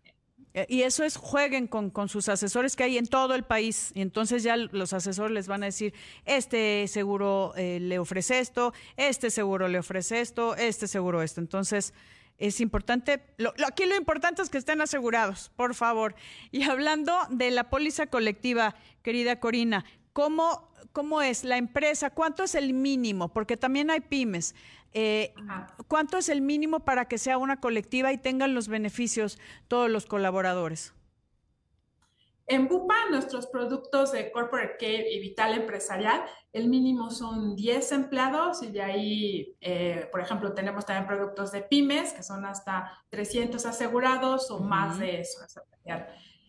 Eh, 0.55 0.67
y 0.69 0.83
eso 0.83 1.05
es, 1.05 1.17
jueguen 1.17 1.67
con, 1.67 1.91
con, 1.91 2.09
sus 2.09 2.29
asesores 2.29 2.77
que 2.77 2.85
hay 2.85 2.99
en 2.99 3.07
todo 3.07 3.35
el 3.35 3.43
país. 3.43 3.91
Y 3.95 4.03
entonces 4.03 4.43
ya 4.43 4.57
los 4.57 4.93
asesores 4.93 5.33
les 5.33 5.49
van 5.49 5.63
a 5.63 5.67
decir, 5.67 5.95
este 6.25 6.87
seguro 6.89 7.55
eh, 7.57 7.79
le 7.81 7.99
ofrece 7.99 8.39
esto, 8.39 8.73
este 8.97 9.31
seguro 9.31 9.69
le 9.69 9.79
ofrece 9.79 10.21
esto, 10.21 10.55
este 10.57 10.87
seguro 10.89 11.23
esto. 11.23 11.41
Entonces, 11.41 11.95
es 12.39 12.61
importante, 12.61 13.23
lo, 13.37 13.53
aquí 13.67 13.87
lo 13.87 13.97
importante 13.97 14.43
es 14.43 14.51
que 14.51 14.59
estén 14.59 14.81
asegurados, 14.81 15.51
por 15.57 15.75
favor. 15.75 16.15
Y 16.51 16.65
hablando 16.65 17.17
de 17.31 17.51
la 17.51 17.71
póliza 17.71 18.07
colectiva, 18.07 18.75
querida 19.03 19.39
Corina, 19.39 19.85
¿cómo, 20.13 20.71
cómo 20.93 21.23
es 21.23 21.45
la 21.45 21.57
empresa? 21.57 22.11
¿Cuánto 22.11 22.45
es 22.45 22.55
el 22.55 22.73
mínimo? 22.73 23.29
Porque 23.29 23.57
también 23.57 23.91
hay 23.91 24.01
pymes. 24.01 24.55
Eh, 24.95 25.33
¿Cuánto 25.89 26.19
es 26.19 26.29
el 26.29 26.43
mínimo 26.43 26.81
para 26.81 27.07
que 27.07 27.19
sea 27.19 27.39
una 27.39 27.61
colectiva 27.61 28.13
y 28.13 28.19
tengan 28.19 28.55
los 28.55 28.69
beneficios 28.69 29.39
todos 29.69 29.91
los 29.91 30.07
colaboradores? 30.07 30.93
En 32.47 32.69
Bupa, 32.69 32.97
nuestros 33.09 33.47
productos 33.47 34.13
de 34.13 34.31
Corporate 34.31 34.77
Care 34.79 35.11
y 35.11 35.21
Vital 35.21 35.55
Empresarial, 35.55 36.23
el 36.53 36.69
mínimo 36.69 37.11
son 37.11 37.57
10 37.57 37.93
empleados 37.93 38.63
y 38.63 38.71
de 38.71 38.83
ahí, 38.83 39.57
eh, 39.61 40.09
por 40.11 40.21
ejemplo, 40.21 40.53
tenemos 40.53 40.85
también 40.85 41.07
productos 41.07 41.53
de 41.53 41.63
pymes, 41.63 42.13
que 42.13 42.23
son 42.23 42.45
hasta 42.45 42.93
300 43.11 43.65
asegurados 43.65 44.51
o 44.51 44.61
más 44.61 44.99
de 44.99 45.21
eso. 45.21 45.39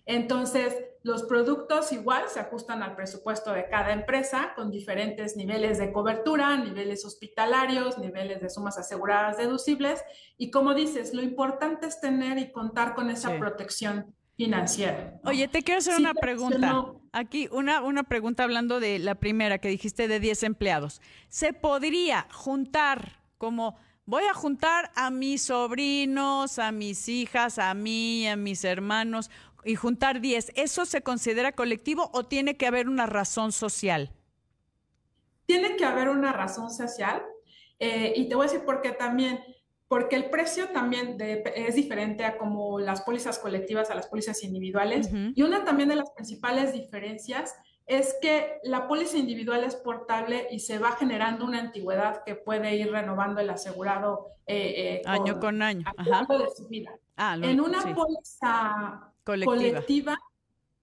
Entonces, 0.06 0.76
los 1.04 1.24
productos 1.24 1.92
igual 1.92 2.24
se 2.28 2.40
ajustan 2.40 2.84
al 2.84 2.96
presupuesto 2.96 3.52
de 3.54 3.68
cada 3.70 3.94
empresa 3.94 4.54
con 4.56 4.72
diferentes 4.72 5.36
niveles 5.36 5.78
de 5.78 5.92
cobertura, 5.92 6.56
niveles 6.58 7.06
hospitalarios, 7.06 7.98
niveles 7.98 8.42
de 8.42 8.50
sumas 8.50 8.78
aseguradas 8.78 9.38
deducibles. 9.38 10.02
Y 10.38 10.52
como 10.52 10.74
dices, 10.74 11.14
lo 11.14 11.22
importante 11.22 11.88
es 11.88 12.02
tener 12.02 12.38
y 12.38 12.52
contar 12.52 12.96
con 12.96 13.10
esa 13.10 13.38
protección 13.38 14.14
financiera. 14.36 15.20
Oye, 15.26 15.48
te 15.48 15.62
quiero 15.62 15.80
hacer 15.80 15.96
una 16.00 16.14
pregunta. 16.14 16.86
Aquí, 17.12 17.48
una, 17.52 17.82
una 17.82 18.04
pregunta 18.04 18.44
hablando 18.44 18.80
de 18.80 19.00
la 19.00 19.16
primera 19.16 19.60
que 19.60 19.68
dijiste 19.68 20.08
de 20.08 20.20
10 20.20 20.44
empleados. 20.44 21.02
¿Se 21.30 21.54
podría 21.54 22.28
juntar 22.32 23.20
como 23.38 23.78
voy 24.06 24.24
a 24.24 24.34
juntar 24.34 24.92
a 24.96 25.10
mis 25.10 25.44
sobrinos, 25.44 26.60
a 26.60 26.72
mis 26.72 27.08
hijas, 27.10 27.60
a 27.60 27.74
mí, 27.74 28.28
a 28.28 28.36
mis 28.36 28.64
hermanos, 28.64 29.30
y 29.66 29.76
juntar 29.76 30.22
10, 30.22 30.52
¿eso 30.56 30.86
se 30.86 31.02
considera 31.02 31.52
colectivo 31.54 32.10
o 32.14 32.26
tiene 32.26 32.58
que 32.58 32.68
haber 32.68 32.88
una 32.88 33.06
razón 33.06 33.52
social? 33.52 34.12
Tiene 35.46 35.76
que 35.76 35.86
haber 35.86 36.10
una 36.10 36.32
razón 36.34 36.72
social 36.72 37.24
eh, 37.80 38.14
y 38.16 38.30
te 38.30 38.36
voy 38.36 38.48
a 38.48 38.52
decir 38.52 38.66
por 38.66 38.82
qué 38.82 38.92
también, 38.92 39.40
porque 39.88 40.16
el 40.16 40.30
precio 40.30 40.70
también 40.70 41.18
es 41.20 41.76
diferente 41.76 42.26
a 42.26 42.38
como 42.38 42.80
las 42.80 43.02
pólizas 43.02 43.40
colectivas 43.40 43.90
a 43.90 43.96
las 43.96 44.08
pólizas 44.08 44.44
individuales 44.44 45.10
y 45.36 45.42
una 45.42 45.66
también 45.66 45.90
de 45.90 45.96
las 45.96 46.12
principales 46.12 46.74
diferencias 46.74 47.56
es 47.86 48.16
que 48.22 48.60
la 48.64 48.88
póliza 48.88 49.18
individual 49.18 49.64
es 49.64 49.76
portable 49.76 50.48
y 50.52 50.60
se 50.60 50.80
va 50.80 50.94
generando 50.94 51.46
una 51.46 51.60
antigüedad 51.60 52.24
que 52.24 52.36
puede 52.36 52.76
ir 52.76 52.92
renovando 52.92 53.42
el 53.42 53.50
asegurado 53.50 54.28
eh, 54.46 55.02
eh, 55.02 55.02
año 55.06 55.40
con 55.40 55.62
año. 55.62 55.86
Ajá. 55.98 56.26
De 56.30 56.50
su 56.56 56.68
vida. 56.70 56.92
Ah, 57.18 57.38
en 57.42 57.60
una 57.60 57.82
póliza 57.94 59.13
colectiva. 59.24 60.18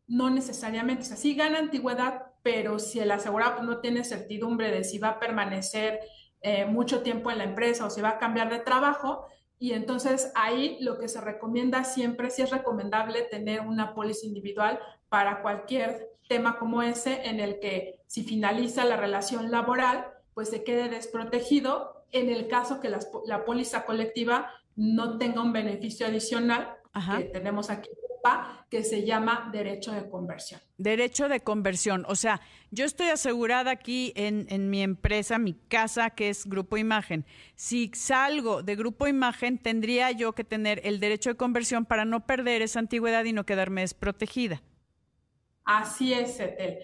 no 0.07 0.31
necesariamente. 0.31 1.03
O 1.03 1.07
sea, 1.07 1.17
sí 1.17 1.35
gana 1.35 1.59
antigüedad, 1.59 2.27
pero 2.43 2.79
si 2.79 3.01
el 3.01 3.11
asegurado 3.11 3.63
no 3.63 3.79
tiene 3.79 4.05
certidumbre 4.05 4.71
de 4.71 4.85
si 4.85 4.99
va 4.99 5.11
a 5.11 5.21
permanecer 5.21 6.01
eh, 6.43 6.65
mucho 6.65 7.03
tiempo 7.03 7.31
en 7.31 7.39
la 7.39 7.45
empresa 7.45 7.87
o 7.87 7.91
si 7.91 8.01
va 8.01 8.11
a 8.11 8.19
cambiar 8.19 8.51
de 8.51 8.59
trabajo, 8.59 9.27
y 9.59 9.73
entonces 9.73 10.33
ahí 10.35 10.79
lo 10.81 10.99
que 10.99 11.07
se 11.07 11.21
recomienda 11.21 11.85
siempre, 11.85 12.31
sí 12.31 12.41
es 12.43 12.51
recomendable 12.51 13.23
tener 13.23 13.61
una 13.61 13.95
póliza 13.95 14.27
individual 14.27 14.81
para 15.11 15.43
cualquier 15.43 16.09
tema 16.29 16.59
como 16.59 16.83
ese 16.83 17.29
en 17.29 17.41
el 17.41 17.61
que 17.61 18.01
si 18.07 18.23
finaliza 18.23 18.85
la 18.85 18.97
relación 18.97 19.51
laboral, 19.51 20.07
pues 20.33 20.49
se 20.49 20.65
quede 20.65 20.89
desprotegido 20.89 22.05
en 22.13 22.31
el 22.31 22.49
caso 22.49 22.81
que 22.81 22.89
la, 22.89 23.45
póliza 23.45 23.85
colectiva 23.85 24.51
no 24.77 25.19
tenga 25.19 25.43
un 25.43 25.53
beneficio 25.53 26.07
adicional 26.07 26.77
que 27.19 27.25
tenemos 27.25 27.69
aquí 27.69 27.91
que 28.69 28.85
se 28.85 29.05
llama 29.05 29.51
derecho 29.53 29.93
de 29.93 30.09
conversión. 30.09 30.61
Derecho 30.79 31.29
de 31.29 31.41
conversión. 31.41 32.05
O 32.09 32.15
sea, 32.15 32.41
yo 32.71 32.85
estoy 32.85 33.09
asegurada 33.09 33.71
aquí 33.71 34.13
en, 34.17 34.47
en, 34.49 34.71
mi 34.71 34.83
empresa, 34.83 35.39
mi 35.39 35.55
casa, 35.55 36.11
que 36.11 36.29
es 36.29 36.47
Grupo 36.47 36.77
Imagen. 36.77 37.25
Si 37.55 37.91
salgo 37.95 38.63
de 38.63 38.77
Grupo 38.77 39.07
Imagen, 39.07 39.59
tendría 39.59 40.11
yo 40.13 40.33
que 40.33 40.45
tener 40.45 40.81
el 40.85 41.01
derecho 41.01 41.31
de 41.31 41.37
conversión 41.37 41.85
para 41.85 42.05
no 42.05 42.27
perder 42.27 42.63
esa 42.63 42.79
antigüedad 42.79 43.25
y 43.25 43.33
no 43.33 43.45
quedarme 43.45 43.81
desprotegida. 43.81 44.63
Así 45.65 46.13
es, 46.13 46.39
Etel. 46.41 46.79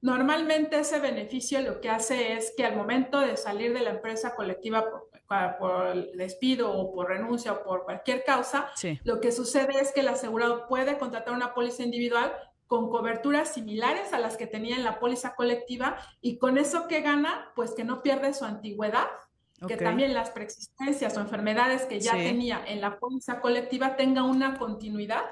Normalmente 0.00 0.78
ese 0.78 1.00
beneficio 1.00 1.62
lo 1.62 1.80
que 1.80 1.88
hace 1.88 2.34
es 2.34 2.52
que 2.56 2.64
al 2.64 2.76
momento 2.76 3.20
de 3.20 3.38
salir 3.38 3.72
de 3.72 3.80
la 3.80 3.90
empresa 3.90 4.34
colectiva 4.34 4.84
por, 4.90 5.08
despido 6.14 6.72
o 6.72 6.92
por 6.92 7.08
renuncia 7.08 7.52
o 7.52 7.62
por 7.64 7.84
cualquier 7.84 8.24
causa, 8.24 8.70
lo 9.04 9.20
que 9.20 9.32
sucede 9.32 9.80
es 9.80 9.92
que 9.92 10.00
el 10.00 10.08
asegurado 10.08 10.66
puede 10.68 10.98
contratar 10.98 11.34
una 11.34 11.54
póliza 11.54 11.82
individual 11.82 12.32
con 12.66 12.90
coberturas 12.90 13.54
similares 13.54 14.12
a 14.12 14.18
las 14.18 14.36
que 14.36 14.46
tenía 14.46 14.76
en 14.76 14.84
la 14.84 14.98
póliza 14.98 15.34
colectiva 15.34 15.96
y 16.20 16.38
con 16.38 16.58
eso 16.58 16.88
que 16.88 17.02
gana, 17.02 17.52
pues 17.54 17.72
que 17.72 17.84
no 17.84 18.02
pierde 18.02 18.34
su 18.34 18.44
antigüedad, 18.44 19.06
que 19.66 19.76
también 19.76 20.12
las 20.12 20.30
preexistencias 20.30 21.16
o 21.16 21.20
enfermedades 21.20 21.82
que 21.82 22.00
ya 22.00 22.12
tenía 22.12 22.62
en 22.66 22.80
la 22.80 22.98
póliza 22.98 23.40
colectiva 23.40 23.96
tenga 23.96 24.22
una 24.24 24.58
continuidad 24.58 25.22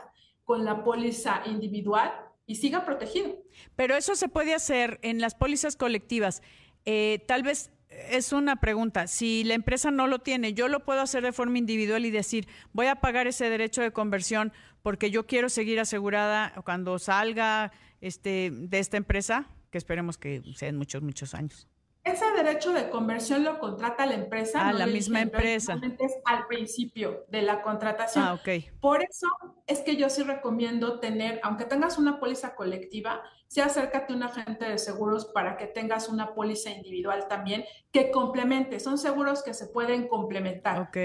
con 0.45 0.65
la 0.65 0.85
póliza 0.85 1.43
individual 1.47 2.13
y 2.47 2.57
siga 2.57 2.85
protegido. 2.85 3.37
Pero 3.77 3.97
eso 3.97 4.15
se 4.15 4.29
puede 4.29 4.55
hacer 4.55 4.99
en 5.03 5.21
las 5.21 5.35
pólizas 5.35 5.77
colectivas. 5.77 6.43
Eh, 6.85 7.25
tal 7.27 7.43
vez 7.43 7.71
es 8.11 8.33
una 8.33 8.57
pregunta. 8.57 9.07
Si 9.07 9.45
la 9.45 9.55
empresa 9.55 9.91
no 9.91 10.07
lo 10.07 10.21
tiene, 10.21 10.55
yo 10.55 10.69
lo 10.69 10.85
puedo 10.85 11.01
hacer 11.01 11.23
de 11.23 11.33
forma 11.33 11.59
individual 11.59 12.05
y 12.05 12.11
decir, 12.11 12.49
voy 12.73 12.87
a 12.87 12.97
pagar 12.97 13.27
ese 13.27 13.49
derecho 13.49 13.83
de 13.83 13.93
conversión 13.93 14.53
porque 14.83 15.11
yo 15.11 15.27
quiero 15.27 15.49
seguir 15.49 15.81
asegurada 15.81 16.53
cuando 16.65 16.99
salga 16.99 17.73
este, 18.01 18.51
de 18.53 18.79
esta 18.79 18.97
empresa, 18.97 19.49
que 19.71 19.79
esperemos 19.79 20.19
que 20.19 20.43
sean 20.57 20.77
muchos, 20.77 21.03
muchos 21.03 21.35
años. 21.35 21.69
Ese 22.05 22.25
derecho 22.33 22.73
de 22.73 22.91
conversión 22.91 23.45
lo 23.45 23.59
contrata 23.59 24.07
la 24.07 24.15
empresa. 24.15 24.69
Ah, 24.69 24.73
la 24.73 24.87
misma 24.87 25.21
empresa. 25.21 25.81
Es 25.99 26.13
al 26.25 26.47
principio 26.47 27.25
de 27.29 27.43
la 27.43 27.63
contratación. 27.63 28.25
Ah, 28.25 28.35
ok. 28.35 28.49
Por 28.81 29.03
eso 29.03 29.29
es 29.67 29.81
que 29.81 29.97
yo 29.97 30.11
sí 30.11 30.23
recomiendo 30.23 30.99
tener, 30.99 31.41
aunque 31.43 31.65
tengas 31.65 31.99
una 31.99 32.19
póliza 32.19 32.55
colectiva, 32.55 33.23
sí 33.47 33.61
acércate 33.61 34.13
a 34.13 34.17
un 34.17 34.25
agente 34.25 34.65
de 34.65 34.79
seguros 34.79 35.27
para 35.27 35.57
que 35.57 35.67
tengas 35.67 36.09
una 36.09 36.35
póliza 36.35 36.71
individual 36.71 37.29
también 37.29 37.65
que 37.93 38.11
complemente. 38.11 38.81
Son 38.81 38.99
seguros 38.99 39.43
que 39.43 39.55
se 39.55 39.69
pueden 39.69 40.09
complementar. 40.09 40.81
Ok. 40.81 40.97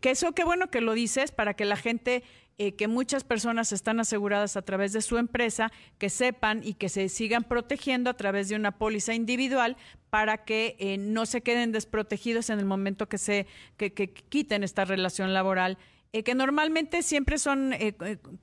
Que 0.00 0.10
eso, 0.10 0.32
qué 0.32 0.44
bueno 0.44 0.70
que 0.70 0.80
lo 0.80 0.92
dices, 0.92 1.32
para 1.32 1.54
que 1.54 1.64
la 1.64 1.76
gente 1.76 2.22
eh, 2.58 2.74
que 2.74 2.88
muchas 2.88 3.22
personas 3.22 3.72
están 3.72 4.00
aseguradas 4.00 4.56
a 4.56 4.62
través 4.62 4.92
de 4.92 5.00
su 5.00 5.16
empresa, 5.16 5.70
que 5.96 6.10
sepan 6.10 6.60
y 6.64 6.74
que 6.74 6.88
se 6.88 7.08
sigan 7.08 7.44
protegiendo 7.44 8.10
a 8.10 8.14
través 8.14 8.48
de 8.48 8.56
una 8.56 8.72
póliza 8.72 9.14
individual 9.14 9.76
para 10.10 10.44
que 10.44 10.76
eh, 10.80 10.98
no 10.98 11.24
se 11.24 11.40
queden 11.40 11.70
desprotegidos 11.70 12.50
en 12.50 12.58
el 12.58 12.64
momento 12.64 13.08
que 13.08 13.16
se 13.16 13.46
que, 13.76 13.92
quiten 13.92 14.64
esta 14.64 14.84
relación 14.84 15.32
laboral, 15.32 15.78
eh, 16.12 16.24
que 16.24 16.34
normalmente 16.34 17.02
siempre 17.02 17.38
son 17.38 17.72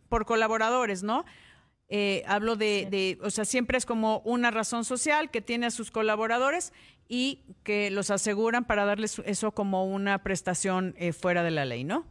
por 0.08 0.26
colaboradores, 0.26 1.04
¿no? 1.04 1.26
Hablo 2.28 2.56
de, 2.56 2.88
de, 2.90 3.18
o 3.22 3.30
sea, 3.30 3.46
siempre 3.46 3.78
es 3.78 3.86
como 3.86 4.20
una 4.26 4.52
razón 4.52 4.86
social 4.86 5.32
que 5.32 5.42
tiene 5.42 5.68
a 5.68 5.72
sus 5.72 5.92
colaboradores 5.92 6.74
y 7.08 7.44
que 7.64 7.92
los 7.92 8.10
aseguran 8.10 8.66
para 8.66 8.86
darles 8.86 9.22
eso 9.26 9.52
como 9.52 9.86
una 9.86 10.24
prestación 10.24 10.96
fuera 11.18 11.44
de 11.44 11.52
la 11.52 11.66
ley, 11.66 11.84
¿no? 11.84 12.06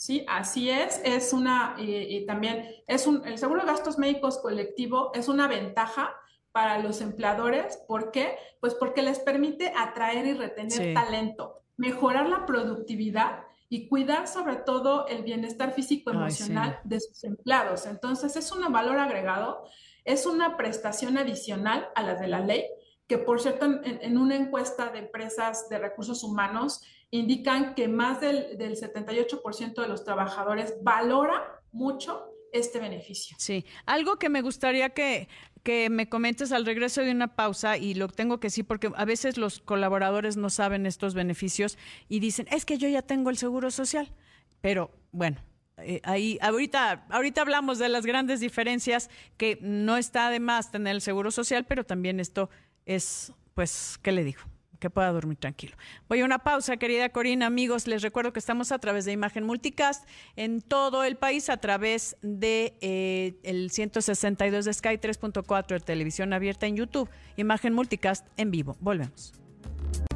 Sí, 0.00 0.24
así 0.28 0.70
es. 0.70 0.98
Es 1.04 1.34
una, 1.34 1.76
y, 1.78 2.24
también 2.24 2.66
es 2.86 3.06
un, 3.06 3.22
el 3.26 3.36
seguro 3.36 3.60
de 3.60 3.66
gastos 3.66 3.98
médicos 3.98 4.38
colectivo 4.38 5.12
es 5.12 5.28
una 5.28 5.46
ventaja 5.46 6.16
para 6.52 6.78
los 6.78 7.02
empleadores. 7.02 7.76
¿Por 7.86 8.10
qué? 8.10 8.38
Pues 8.60 8.72
porque 8.72 9.02
les 9.02 9.18
permite 9.18 9.74
atraer 9.76 10.24
y 10.26 10.32
retener 10.32 10.94
talento, 10.94 11.60
mejorar 11.76 12.30
la 12.30 12.46
productividad 12.46 13.42
y 13.70 13.88
cuidar 13.88 14.26
sobre 14.26 14.56
todo 14.56 15.06
el 15.06 15.22
bienestar 15.22 15.72
físico 15.72 16.10
emocional 16.10 16.80
de 16.84 17.00
sus 17.00 17.24
empleados. 17.24 17.86
Entonces, 17.86 18.36
es 18.36 18.52
un 18.52 18.70
valor 18.70 18.98
agregado, 18.98 19.64
es 20.04 20.26
una 20.26 20.56
prestación 20.56 21.16
adicional 21.16 21.88
a 21.94 22.02
la 22.02 22.16
de 22.16 22.26
la 22.26 22.40
ley, 22.40 22.64
que 23.06 23.16
por 23.16 23.40
cierto, 23.40 23.66
en 23.84 24.18
una 24.18 24.36
encuesta 24.36 24.90
de 24.90 24.98
empresas 24.98 25.68
de 25.68 25.78
recursos 25.78 26.22
humanos, 26.24 26.82
indican 27.10 27.74
que 27.74 27.88
más 27.88 28.20
del, 28.20 28.58
78% 28.58 29.80
de 29.80 29.88
los 29.88 30.04
trabajadores 30.04 30.74
valora 30.82 31.62
mucho 31.72 32.26
este 32.52 32.80
beneficio. 32.80 33.36
Sí, 33.38 33.64
algo 33.86 34.16
que 34.16 34.28
me 34.28 34.42
gustaría 34.42 34.90
que, 34.90 35.28
que 35.62 35.90
me 35.90 36.08
comentes 36.08 36.52
al 36.52 36.66
regreso 36.66 37.02
de 37.02 37.10
una 37.10 37.34
pausa, 37.36 37.76
y 37.76 37.94
lo 37.94 38.08
tengo 38.08 38.40
que 38.40 38.50
sí, 38.50 38.62
porque 38.62 38.90
a 38.94 39.04
veces 39.04 39.36
los 39.36 39.60
colaboradores 39.60 40.36
no 40.36 40.50
saben 40.50 40.86
estos 40.86 41.14
beneficios 41.14 41.78
y 42.08 42.20
dicen, 42.20 42.46
es 42.50 42.64
que 42.64 42.78
yo 42.78 42.88
ya 42.88 43.02
tengo 43.02 43.30
el 43.30 43.36
seguro 43.36 43.70
social, 43.70 44.12
pero 44.60 44.90
bueno. 45.12 45.42
Eh, 45.82 46.02
ahí 46.04 46.38
ahorita 46.42 47.06
ahorita 47.08 47.40
hablamos 47.40 47.78
de 47.78 47.88
las 47.88 48.04
grandes 48.04 48.40
diferencias 48.40 49.08
que 49.38 49.58
no 49.62 49.96
está 49.96 50.28
de 50.28 50.38
más 50.38 50.70
tener 50.70 50.94
el 50.94 51.00
seguro 51.00 51.30
social 51.30 51.64
pero 51.64 51.84
también 51.84 52.20
esto 52.20 52.50
es 52.84 53.32
pues 53.54 53.98
qué 54.02 54.12
le 54.12 54.22
digo 54.22 54.42
que 54.80 54.90
pueda 54.90 55.12
dormir 55.12 55.38
tranquilo. 55.38 55.76
Voy 56.08 56.20
a 56.20 56.24
una 56.24 56.40
pausa, 56.40 56.76
querida 56.76 57.10
Corina. 57.10 57.46
Amigos, 57.46 57.86
les 57.86 58.02
recuerdo 58.02 58.32
que 58.32 58.40
estamos 58.40 58.72
a 58.72 58.78
través 58.78 59.04
de 59.04 59.12
Imagen 59.12 59.44
Multicast 59.44 60.08
en 60.34 60.60
todo 60.60 61.04
el 61.04 61.16
país, 61.16 61.48
a 61.48 61.58
través 61.58 62.16
de 62.22 62.74
eh, 62.80 63.34
el 63.44 63.70
162 63.70 64.64
de 64.64 64.72
Sky 64.72 64.98
3.4 64.98 65.66
de 65.68 65.80
televisión 65.80 66.32
abierta 66.32 66.66
en 66.66 66.76
YouTube. 66.76 67.08
Imagen 67.36 67.74
Multicast 67.74 68.26
en 68.36 68.50
vivo. 68.50 68.76
Volvemos. 68.80 69.32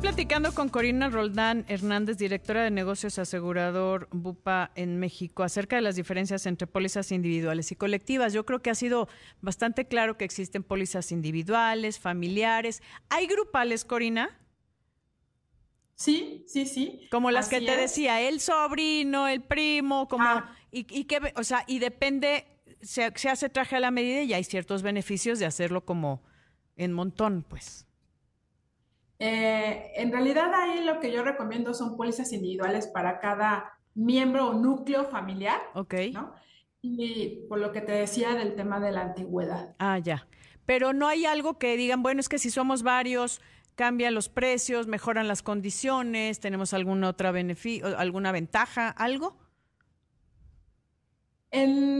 Platicando 0.00 0.52
con 0.52 0.68
Corina 0.68 1.08
Roldán 1.08 1.64
Hernández, 1.66 2.18
directora 2.18 2.62
de 2.62 2.70
negocios 2.70 3.18
asegurador 3.18 4.08
Bupa 4.12 4.70
en 4.74 4.98
México, 4.98 5.42
acerca 5.42 5.76
de 5.76 5.82
las 5.82 5.96
diferencias 5.96 6.44
entre 6.46 6.66
pólizas 6.66 7.10
individuales 7.10 7.72
y 7.72 7.76
colectivas. 7.76 8.32
Yo 8.34 8.44
creo 8.44 8.60
que 8.60 8.70
ha 8.70 8.74
sido 8.74 9.08
bastante 9.40 9.86
claro 9.86 10.18
que 10.18 10.26
existen 10.26 10.62
pólizas 10.62 11.10
individuales, 11.10 11.98
familiares. 11.98 12.82
¿Hay 13.08 13.26
grupales, 13.26 13.84
Corina? 13.84 14.38
Sí, 15.94 16.44
sí, 16.48 16.66
sí. 16.66 17.08
Como 17.10 17.30
las 17.30 17.48
que 17.48 17.60
te 17.60 17.76
decía, 17.76 18.20
el 18.20 18.40
sobrino, 18.40 19.28
el 19.28 19.42
primo, 19.42 20.08
como 20.08 20.24
ah. 20.24 20.56
y, 20.72 20.86
y 20.90 21.04
que, 21.04 21.32
o 21.36 21.44
sea, 21.44 21.64
y 21.66 21.78
depende, 21.78 22.46
se, 22.82 23.12
se, 23.14 23.28
hace 23.28 23.48
traje 23.48 23.76
a 23.76 23.80
la 23.80 23.90
medida 23.90 24.22
y 24.22 24.32
hay 24.34 24.44
ciertos 24.44 24.82
beneficios 24.82 25.38
de 25.38 25.46
hacerlo 25.46 25.84
como 25.84 26.22
en 26.76 26.92
montón, 26.92 27.44
pues. 27.48 27.86
Eh, 29.18 29.92
en 29.96 30.10
realidad 30.12 30.52
ahí 30.54 30.84
lo 30.84 31.00
que 31.00 31.12
yo 31.12 31.22
recomiendo 31.22 31.72
son 31.72 31.96
pólizas 31.96 32.32
individuales 32.32 32.88
para 32.88 33.20
cada 33.20 33.78
miembro 33.94 34.48
o 34.48 34.54
núcleo 34.54 35.04
familiar. 35.04 35.60
Ok. 35.74 35.94
¿no? 36.12 36.34
Y 36.82 37.46
por 37.48 37.58
lo 37.58 37.72
que 37.72 37.80
te 37.80 37.92
decía 37.92 38.34
del 38.34 38.56
tema 38.56 38.80
de 38.80 38.92
la 38.92 39.02
antigüedad. 39.02 39.74
Ah, 39.78 39.98
ya. 39.98 40.26
Pero 40.66 40.92
no 40.92 41.06
hay 41.06 41.26
algo 41.26 41.58
que 41.58 41.76
digan, 41.76 42.02
bueno, 42.02 42.20
es 42.20 42.28
que 42.28 42.38
si 42.38 42.50
somos 42.50 42.82
varios, 42.82 43.40
cambian 43.74 44.14
los 44.14 44.28
precios, 44.28 44.86
mejoran 44.86 45.28
las 45.28 45.42
condiciones, 45.42 46.40
tenemos 46.40 46.74
alguna 46.74 47.08
otra 47.08 47.32
beneficio, 47.32 47.98
alguna 47.98 48.32
ventaja, 48.32 48.88
algo? 48.88 49.36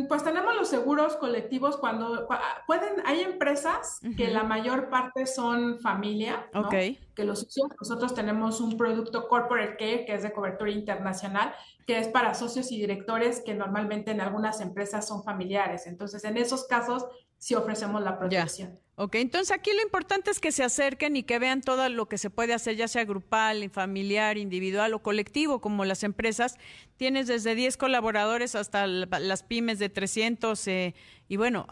pues 0.08 0.24
tenemos 0.24 0.56
los 0.56 0.68
seguros 0.68 1.16
colectivos 1.16 1.76
cuando 1.76 2.26
pueden, 2.66 2.94
hay 3.04 3.20
empresas 3.20 4.00
que 4.16 4.28
la 4.28 4.42
mayor 4.42 4.90
parte 4.90 5.26
son 5.26 5.78
familia, 5.78 6.48
¿no? 6.52 6.68
que 6.68 6.98
los 7.18 7.40
socios, 7.40 7.68
nosotros 7.80 8.14
tenemos 8.14 8.60
un 8.60 8.76
producto 8.76 9.28
corporate 9.28 9.76
care 9.76 10.04
que 10.06 10.14
es 10.14 10.24
de 10.24 10.32
cobertura 10.32 10.72
internacional, 10.72 11.54
que 11.87 11.98
es 11.98 12.08
para 12.08 12.34
socios 12.34 12.72
y 12.72 12.78
directores 12.78 13.42
que 13.44 13.54
normalmente 13.54 14.10
en 14.10 14.20
algunas 14.20 14.60
empresas 14.60 15.06
son 15.06 15.22
familiares. 15.22 15.87
Entonces, 15.87 16.24
en 16.24 16.37
esos 16.37 16.66
casos 16.66 17.06
si 17.44 17.54
ofrecemos 17.54 18.00
la 18.00 18.18
protección. 18.18 18.80
Ok, 18.96 19.16
entonces 19.16 19.54
aquí 19.54 19.70
lo 19.74 19.83
importante 19.83 20.30
es 20.30 20.40
que 20.40 20.50
se 20.50 20.64
acerquen 20.64 21.14
y 21.14 21.24
que 21.24 21.38
vean 21.38 21.61
todo 21.61 21.90
lo 21.90 22.09
que 22.09 22.16
se 22.16 22.30
puede 22.30 22.54
hacer, 22.54 22.76
ya 22.76 22.88
sea 22.88 23.04
grupal, 23.04 23.68
familiar, 23.68 24.38
individual 24.38 24.94
o 24.94 25.02
colectivo, 25.02 25.61
como 25.61 25.85
las 25.85 26.04
empresas. 26.04 26.57
Tienes 26.96 27.26
desde 27.26 27.54
10 27.54 27.76
colaboradores 27.76 28.54
hasta 28.54 28.87
las 28.87 29.42
pymes 29.42 29.78
de 29.78 29.90
300 29.90 30.68
eh, 30.68 30.94
y 31.28 31.37
bueno, 31.37 31.66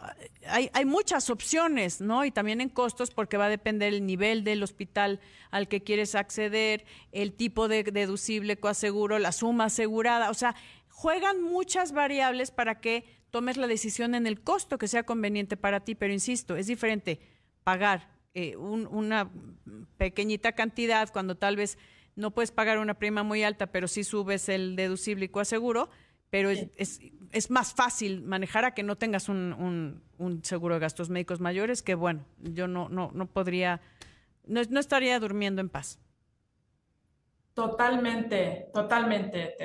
hay, 0.47 0.69
hay 0.75 0.85
muchas 0.85 1.31
opciones, 1.31 2.03
¿no? 2.03 2.27
Y 2.27 2.31
también 2.31 2.61
en 2.61 2.69
costos 2.69 3.11
porque 3.11 3.39
va 3.39 3.47
a 3.47 3.49
depender 3.49 3.95
el 3.95 4.05
nivel 4.05 4.45
del 4.45 4.63
hospital 4.63 5.21
al 5.51 5.69
que 5.69 5.83
quieres 5.83 6.15
acceder, 6.15 6.85
el 7.13 7.33
tipo 7.33 7.69
de 7.69 7.83
deducible 7.85 8.59
coaseguro, 8.59 9.19
la 9.19 9.33
suma 9.33 9.67
asegurada, 9.67 10.29
o 10.29 10.35
sea, 10.35 10.55
juegan 10.91 11.41
muchas 11.41 11.93
variables 11.93 12.51
para 12.51 12.79
que 12.79 13.22
tomes 13.33 13.57
la 13.57 13.67
decisión 13.67 14.15
en 14.15 14.29
el 14.29 14.43
costo 14.43 14.79
que 14.79 14.87
sea 14.87 15.03
conveniente 15.03 15.57
para 15.57 15.81
ti, 15.81 15.97
pero 15.97 16.13
insisto, 16.13 16.55
es 16.55 16.69
diferente 16.69 17.19
pagar 17.65 18.11
eh, 18.35 18.57
una 18.57 19.31
pequeñita 19.97 20.53
cantidad 20.53 21.11
cuando 21.13 21.37
tal 21.37 21.57
vez 21.57 21.79
no 22.15 22.31
puedes 22.31 22.53
pagar 22.53 22.79
una 22.79 22.95
prima 22.95 23.23
muy 23.23 23.43
alta, 23.43 23.69
pero 23.69 23.89
sí 23.89 24.05
subes 24.05 24.51
el 24.51 24.77
deducible 24.77 25.25
y 25.25 25.29
coaseguro, 25.29 25.89
pero 26.29 26.51
es, 26.51 27.01
es, 27.33 27.51
más 27.51 27.73
fácil 27.75 28.23
manejar 28.23 28.67
a 28.67 28.75
que 28.75 28.83
no 28.83 28.97
tengas 28.97 29.31
un, 29.31 30.03
un, 30.19 30.45
seguro 30.45 30.75
de 30.75 30.81
gastos 30.81 31.09
médicos 31.09 31.41
mayores, 31.41 31.83
que 31.83 31.95
bueno, 31.95 32.27
yo 32.39 32.69
no, 32.69 32.91
no, 32.91 33.11
no 33.15 33.27
podría, 33.27 33.81
no, 34.47 34.61
no 34.69 34.81
estaría 34.81 35.19
durmiendo 35.19 35.63
en 35.63 35.71
paz. 35.71 35.99
Totalmente, 37.55 38.71
totalmente. 38.73 39.57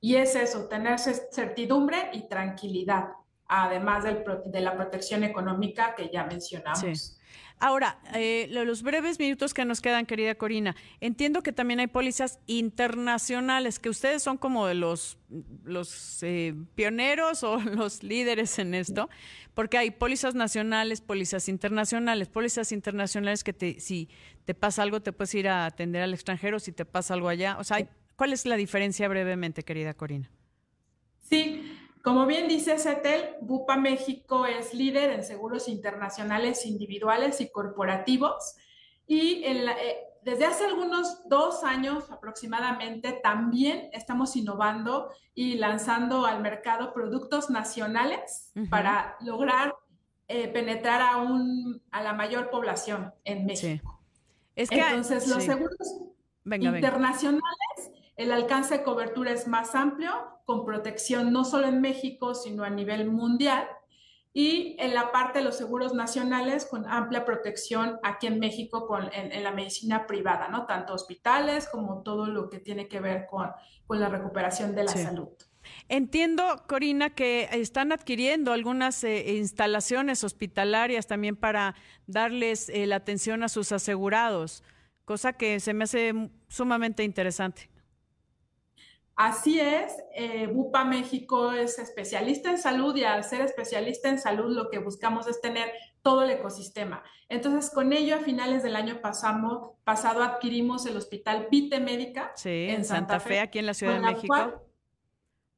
Y 0.00 0.16
es 0.16 0.34
eso, 0.36 0.68
tener 0.68 0.98
certidumbre 0.98 2.10
y 2.12 2.28
tranquilidad, 2.28 3.08
además 3.46 4.04
de 4.04 4.60
la 4.60 4.76
protección 4.76 5.24
económica 5.24 5.94
que 5.94 6.10
ya 6.10 6.24
mencionamos. 6.24 7.19
Ahora, 7.58 7.98
eh, 8.14 8.48
los 8.50 8.82
breves 8.82 9.18
minutos 9.18 9.52
que 9.52 9.66
nos 9.66 9.82
quedan, 9.82 10.06
querida 10.06 10.34
Corina, 10.34 10.74
entiendo 11.00 11.42
que 11.42 11.52
también 11.52 11.78
hay 11.80 11.88
pólizas 11.88 12.38
internacionales, 12.46 13.78
que 13.78 13.90
ustedes 13.90 14.22
son 14.22 14.38
como 14.38 14.66
de 14.66 14.74
los, 14.74 15.18
los 15.64 16.22
eh, 16.22 16.54
pioneros 16.74 17.42
o 17.44 17.60
los 17.60 18.02
líderes 18.02 18.58
en 18.58 18.74
esto, 18.74 19.10
porque 19.52 19.76
hay 19.76 19.90
pólizas 19.90 20.34
nacionales, 20.34 21.02
pólizas 21.02 21.48
internacionales, 21.48 22.28
pólizas 22.28 22.72
internacionales 22.72 23.44
que 23.44 23.52
te, 23.52 23.78
si 23.78 24.08
te 24.46 24.54
pasa 24.54 24.82
algo 24.82 25.02
te 25.02 25.12
puedes 25.12 25.34
ir 25.34 25.48
a 25.48 25.66
atender 25.66 26.02
al 26.02 26.14
extranjero, 26.14 26.60
si 26.60 26.72
te 26.72 26.86
pasa 26.86 27.12
algo 27.12 27.28
allá, 27.28 27.58
o 27.58 27.64
sea, 27.64 27.86
¿cuál 28.16 28.32
es 28.32 28.46
la 28.46 28.56
diferencia 28.56 29.06
brevemente, 29.06 29.64
querida 29.64 29.92
Corina? 29.92 30.30
Sí, 31.28 31.69
como 32.02 32.26
bien 32.26 32.48
dice 32.48 32.78
Cetel, 32.78 33.36
Bupa 33.40 33.76
México 33.76 34.46
es 34.46 34.74
líder 34.74 35.10
en 35.10 35.24
seguros 35.24 35.68
internacionales 35.68 36.64
individuales 36.66 37.40
y 37.40 37.50
corporativos. 37.50 38.56
Y 39.06 39.42
eh, 39.44 39.66
desde 40.22 40.46
hace 40.46 40.66
algunos 40.66 41.28
dos 41.28 41.64
años 41.64 42.10
aproximadamente 42.10 43.12
también 43.12 43.90
estamos 43.92 44.36
innovando 44.36 45.10
y 45.34 45.54
lanzando 45.54 46.26
al 46.26 46.40
mercado 46.40 46.92
productos 46.92 47.50
nacionales 47.50 48.52
para 48.68 49.16
lograr 49.20 49.74
eh, 50.28 50.48
penetrar 50.48 51.02
a, 51.02 51.16
un, 51.16 51.82
a 51.90 52.02
la 52.02 52.12
mayor 52.12 52.50
población 52.50 53.12
en 53.24 53.46
México. 53.46 54.00
Es 54.54 54.70
que, 54.70 54.80
Entonces, 54.80 55.26
los 55.26 55.42
seguros 55.42 55.76
internacionales, 56.44 57.42
el 58.20 58.32
alcance 58.32 58.78
de 58.78 58.84
cobertura 58.84 59.32
es 59.32 59.48
más 59.48 59.74
amplio, 59.74 60.12
con 60.44 60.66
protección 60.66 61.32
no 61.32 61.44
solo 61.44 61.66
en 61.66 61.80
México, 61.80 62.34
sino 62.34 62.64
a 62.64 62.70
nivel 62.70 63.10
mundial. 63.10 63.66
Y 64.34 64.76
en 64.78 64.94
la 64.94 65.10
parte 65.10 65.38
de 65.38 65.44
los 65.44 65.56
seguros 65.56 65.94
nacionales, 65.94 66.66
con 66.66 66.86
amplia 66.86 67.24
protección 67.24 67.98
aquí 68.02 68.26
en 68.26 68.38
México 68.38 68.86
con, 68.86 69.08
en, 69.12 69.42
la 69.42 69.52
medicina 69.52 70.06
privada, 70.06 70.48
¿no? 70.48 70.66
Tanto 70.66 70.92
hospitales 70.92 71.66
como 71.66 72.02
todo 72.02 72.26
lo 72.26 72.50
que 72.50 72.58
tiene 72.58 72.88
que 72.88 73.00
ver 73.00 73.26
con, 73.26 73.50
con 73.86 73.98
la 73.98 74.10
recuperación 74.10 74.74
de 74.74 74.84
la 74.84 74.92
salud. 74.92 75.28
Entiendo, 75.88 76.62
Corina, 76.68 77.10
que 77.10 77.48
están 77.52 77.90
adquiriendo 77.90 78.52
algunas 78.52 79.02
eh, 79.02 79.34
instalaciones 79.36 80.24
hospitalarias 80.24 81.06
también 81.06 81.36
para 81.36 81.74
darles 82.06 82.68
eh, 82.68 82.86
la 82.86 82.96
atención 82.96 83.42
a 83.42 83.48
sus 83.48 83.72
asegurados, 83.72 84.62
cosa 85.06 85.32
que 85.32 85.58
se 85.58 85.72
me 85.72 85.84
hace 85.84 86.30
sumamente 86.48 87.02
interesante. 87.02 87.69
Así 89.22 89.60
es, 89.60 90.02
eh, 90.14 90.46
Bupa 90.46 90.82
México 90.82 91.52
es 91.52 91.78
especialista 91.78 92.48
en 92.48 92.56
salud 92.56 92.96
y 92.96 93.04
al 93.04 93.22
ser 93.22 93.42
especialista 93.42 94.08
en 94.08 94.18
salud 94.18 94.50
lo 94.56 94.70
que 94.70 94.78
buscamos 94.78 95.26
es 95.26 95.42
tener 95.42 95.70
todo 96.00 96.22
el 96.22 96.30
ecosistema. 96.30 97.02
Entonces, 97.28 97.70
con 97.70 97.92
ello, 97.92 98.16
a 98.16 98.20
finales 98.20 98.62
del 98.62 98.76
año 98.76 99.02
pasado, 99.02 99.76
pasado 99.84 100.22
adquirimos 100.22 100.86
el 100.86 100.96
Hospital 100.96 101.48
Vite 101.50 101.80
Médica 101.80 102.32
en 102.42 102.82
Santa, 102.82 103.20
Fe, 103.20 103.40
aquí 103.40 103.58
en 103.58 103.66
la 103.66 103.74
Ciudad 103.74 103.96
de 103.96 104.00
México. 104.00 104.64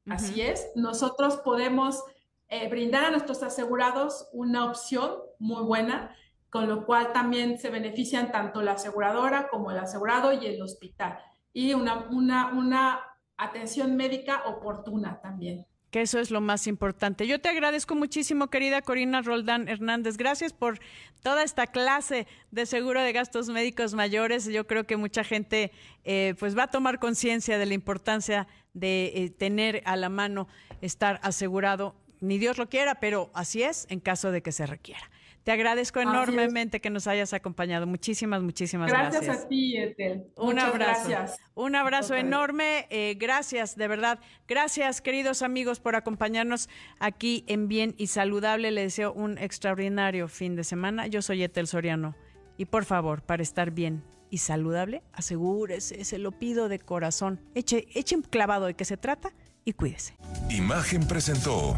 Así 0.09 0.41
es, 0.41 0.69
nosotros 0.75 1.37
podemos 1.37 2.03
eh, 2.49 2.67
brindar 2.67 3.05
a 3.05 3.11
nuestros 3.11 3.43
asegurados 3.43 4.27
una 4.33 4.65
opción 4.65 5.19
muy 5.39 5.63
buena, 5.63 6.13
con 6.49 6.67
lo 6.67 6.85
cual 6.85 7.13
también 7.13 7.57
se 7.57 7.69
benefician 7.69 8.29
tanto 8.29 8.61
la 8.61 8.73
aseguradora 8.73 9.47
como 9.47 9.71
el 9.71 9.77
asegurado 9.77 10.33
y 10.33 10.47
el 10.47 10.61
hospital. 10.61 11.17
Y 11.53 11.73
una, 11.73 12.09
una, 12.09 12.51
una 12.51 13.12
atención 13.37 13.95
médica 13.95 14.43
oportuna 14.45 15.21
también 15.21 15.65
que 15.93 16.01
eso 16.01 16.19
es 16.19 16.31
lo 16.31 16.41
más 16.41 16.65
importante. 16.65 17.27
Yo 17.27 17.39
te 17.39 17.49
agradezco 17.49 17.93
muchísimo, 17.93 18.47
querida 18.47 18.81
Corina 18.81 19.21
Roldán 19.21 19.67
Hernández. 19.69 20.17
Gracias 20.17 20.51
por 20.51 20.79
toda 21.21 21.43
esta 21.43 21.67
clase 21.67 22.25
de 22.49 22.65
seguro 22.65 22.99
de 22.99 23.13
gastos 23.13 23.47
médicos 23.49 23.93
mayores. 23.93 24.45
Yo 24.45 24.65
creo 24.65 24.87
que 24.87 24.97
mucha 24.97 25.23
gente 25.23 25.71
eh, 26.03 26.33
pues 26.39 26.57
va 26.57 26.63
a 26.63 26.71
tomar 26.71 26.97
conciencia 26.97 27.59
de 27.59 27.67
la 27.67 27.75
importancia 27.75 28.47
de 28.73 29.11
eh, 29.13 29.29
tener 29.29 29.83
a 29.85 29.95
la 29.95 30.09
mano 30.09 30.47
estar 30.81 31.19
asegurado. 31.21 31.93
Ni 32.21 32.39
Dios 32.39 32.57
lo 32.57 32.69
quiera, 32.69 32.95
pero 32.95 33.29
así 33.35 33.61
es 33.61 33.85
en 33.91 33.99
caso 33.99 34.31
de 34.31 34.41
que 34.41 34.51
se 34.51 34.65
requiera. 34.65 35.11
Te 35.43 35.51
agradezco 35.51 35.99
enormemente 35.99 36.79
que 36.79 36.89
nos 36.89 37.05
hayas 37.07 37.33
acompañado. 37.33 37.85
Muchísimas, 37.85 38.41
muchísimas 38.41 38.89
gracias. 38.89 39.25
Gracias 39.25 39.45
a 39.45 39.47
ti, 39.49 39.77
Etel. 39.77 40.23
Un 40.37 40.57
abrazo. 40.57 41.09
Gracias. 41.09 41.39
Un 41.53 41.75
abrazo 41.75 42.15
enorme. 42.15 42.87
Eh, 42.89 43.15
gracias, 43.19 43.75
de 43.75 43.89
verdad. 43.89 44.19
Gracias, 44.47 45.01
queridos 45.01 45.41
amigos, 45.41 45.81
por 45.81 45.97
acompañarnos 45.97 46.69
aquí 46.99 47.43
en 47.47 47.67
Bien 47.67 47.93
y 47.97 48.07
Saludable. 48.07 48.71
Le 48.71 48.83
deseo 48.83 49.11
un 49.11 49.37
extraordinario 49.37 50.29
fin 50.29 50.55
de 50.55 50.63
semana. 50.63 51.07
Yo 51.07 51.21
soy 51.21 51.43
Etel 51.43 51.67
Soriano. 51.67 52.15
Y 52.57 52.65
por 52.65 52.85
favor, 52.85 53.21
para 53.21 53.43
estar 53.43 53.71
bien 53.71 54.03
y 54.29 54.37
saludable, 54.37 55.03
asegúrese, 55.11 56.05
se 56.05 56.19
lo 56.19 56.31
pido 56.31 56.69
de 56.69 56.79
corazón. 56.79 57.41
Eche, 57.53 57.87
eche 57.93 58.15
un 58.15 58.21
clavado 58.21 58.65
de 58.65 58.75
qué 58.75 58.85
se 58.85 58.95
trata 58.97 59.33
y 59.65 59.73
cuídese. 59.73 60.15
Imagen 60.49 61.07
presentó 61.07 61.75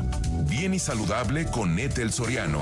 Bien 0.49 0.73
y 0.73 0.79
Saludable 0.79 1.45
con 1.47 1.77
Etel 1.79 2.11
Soriano 2.11 2.61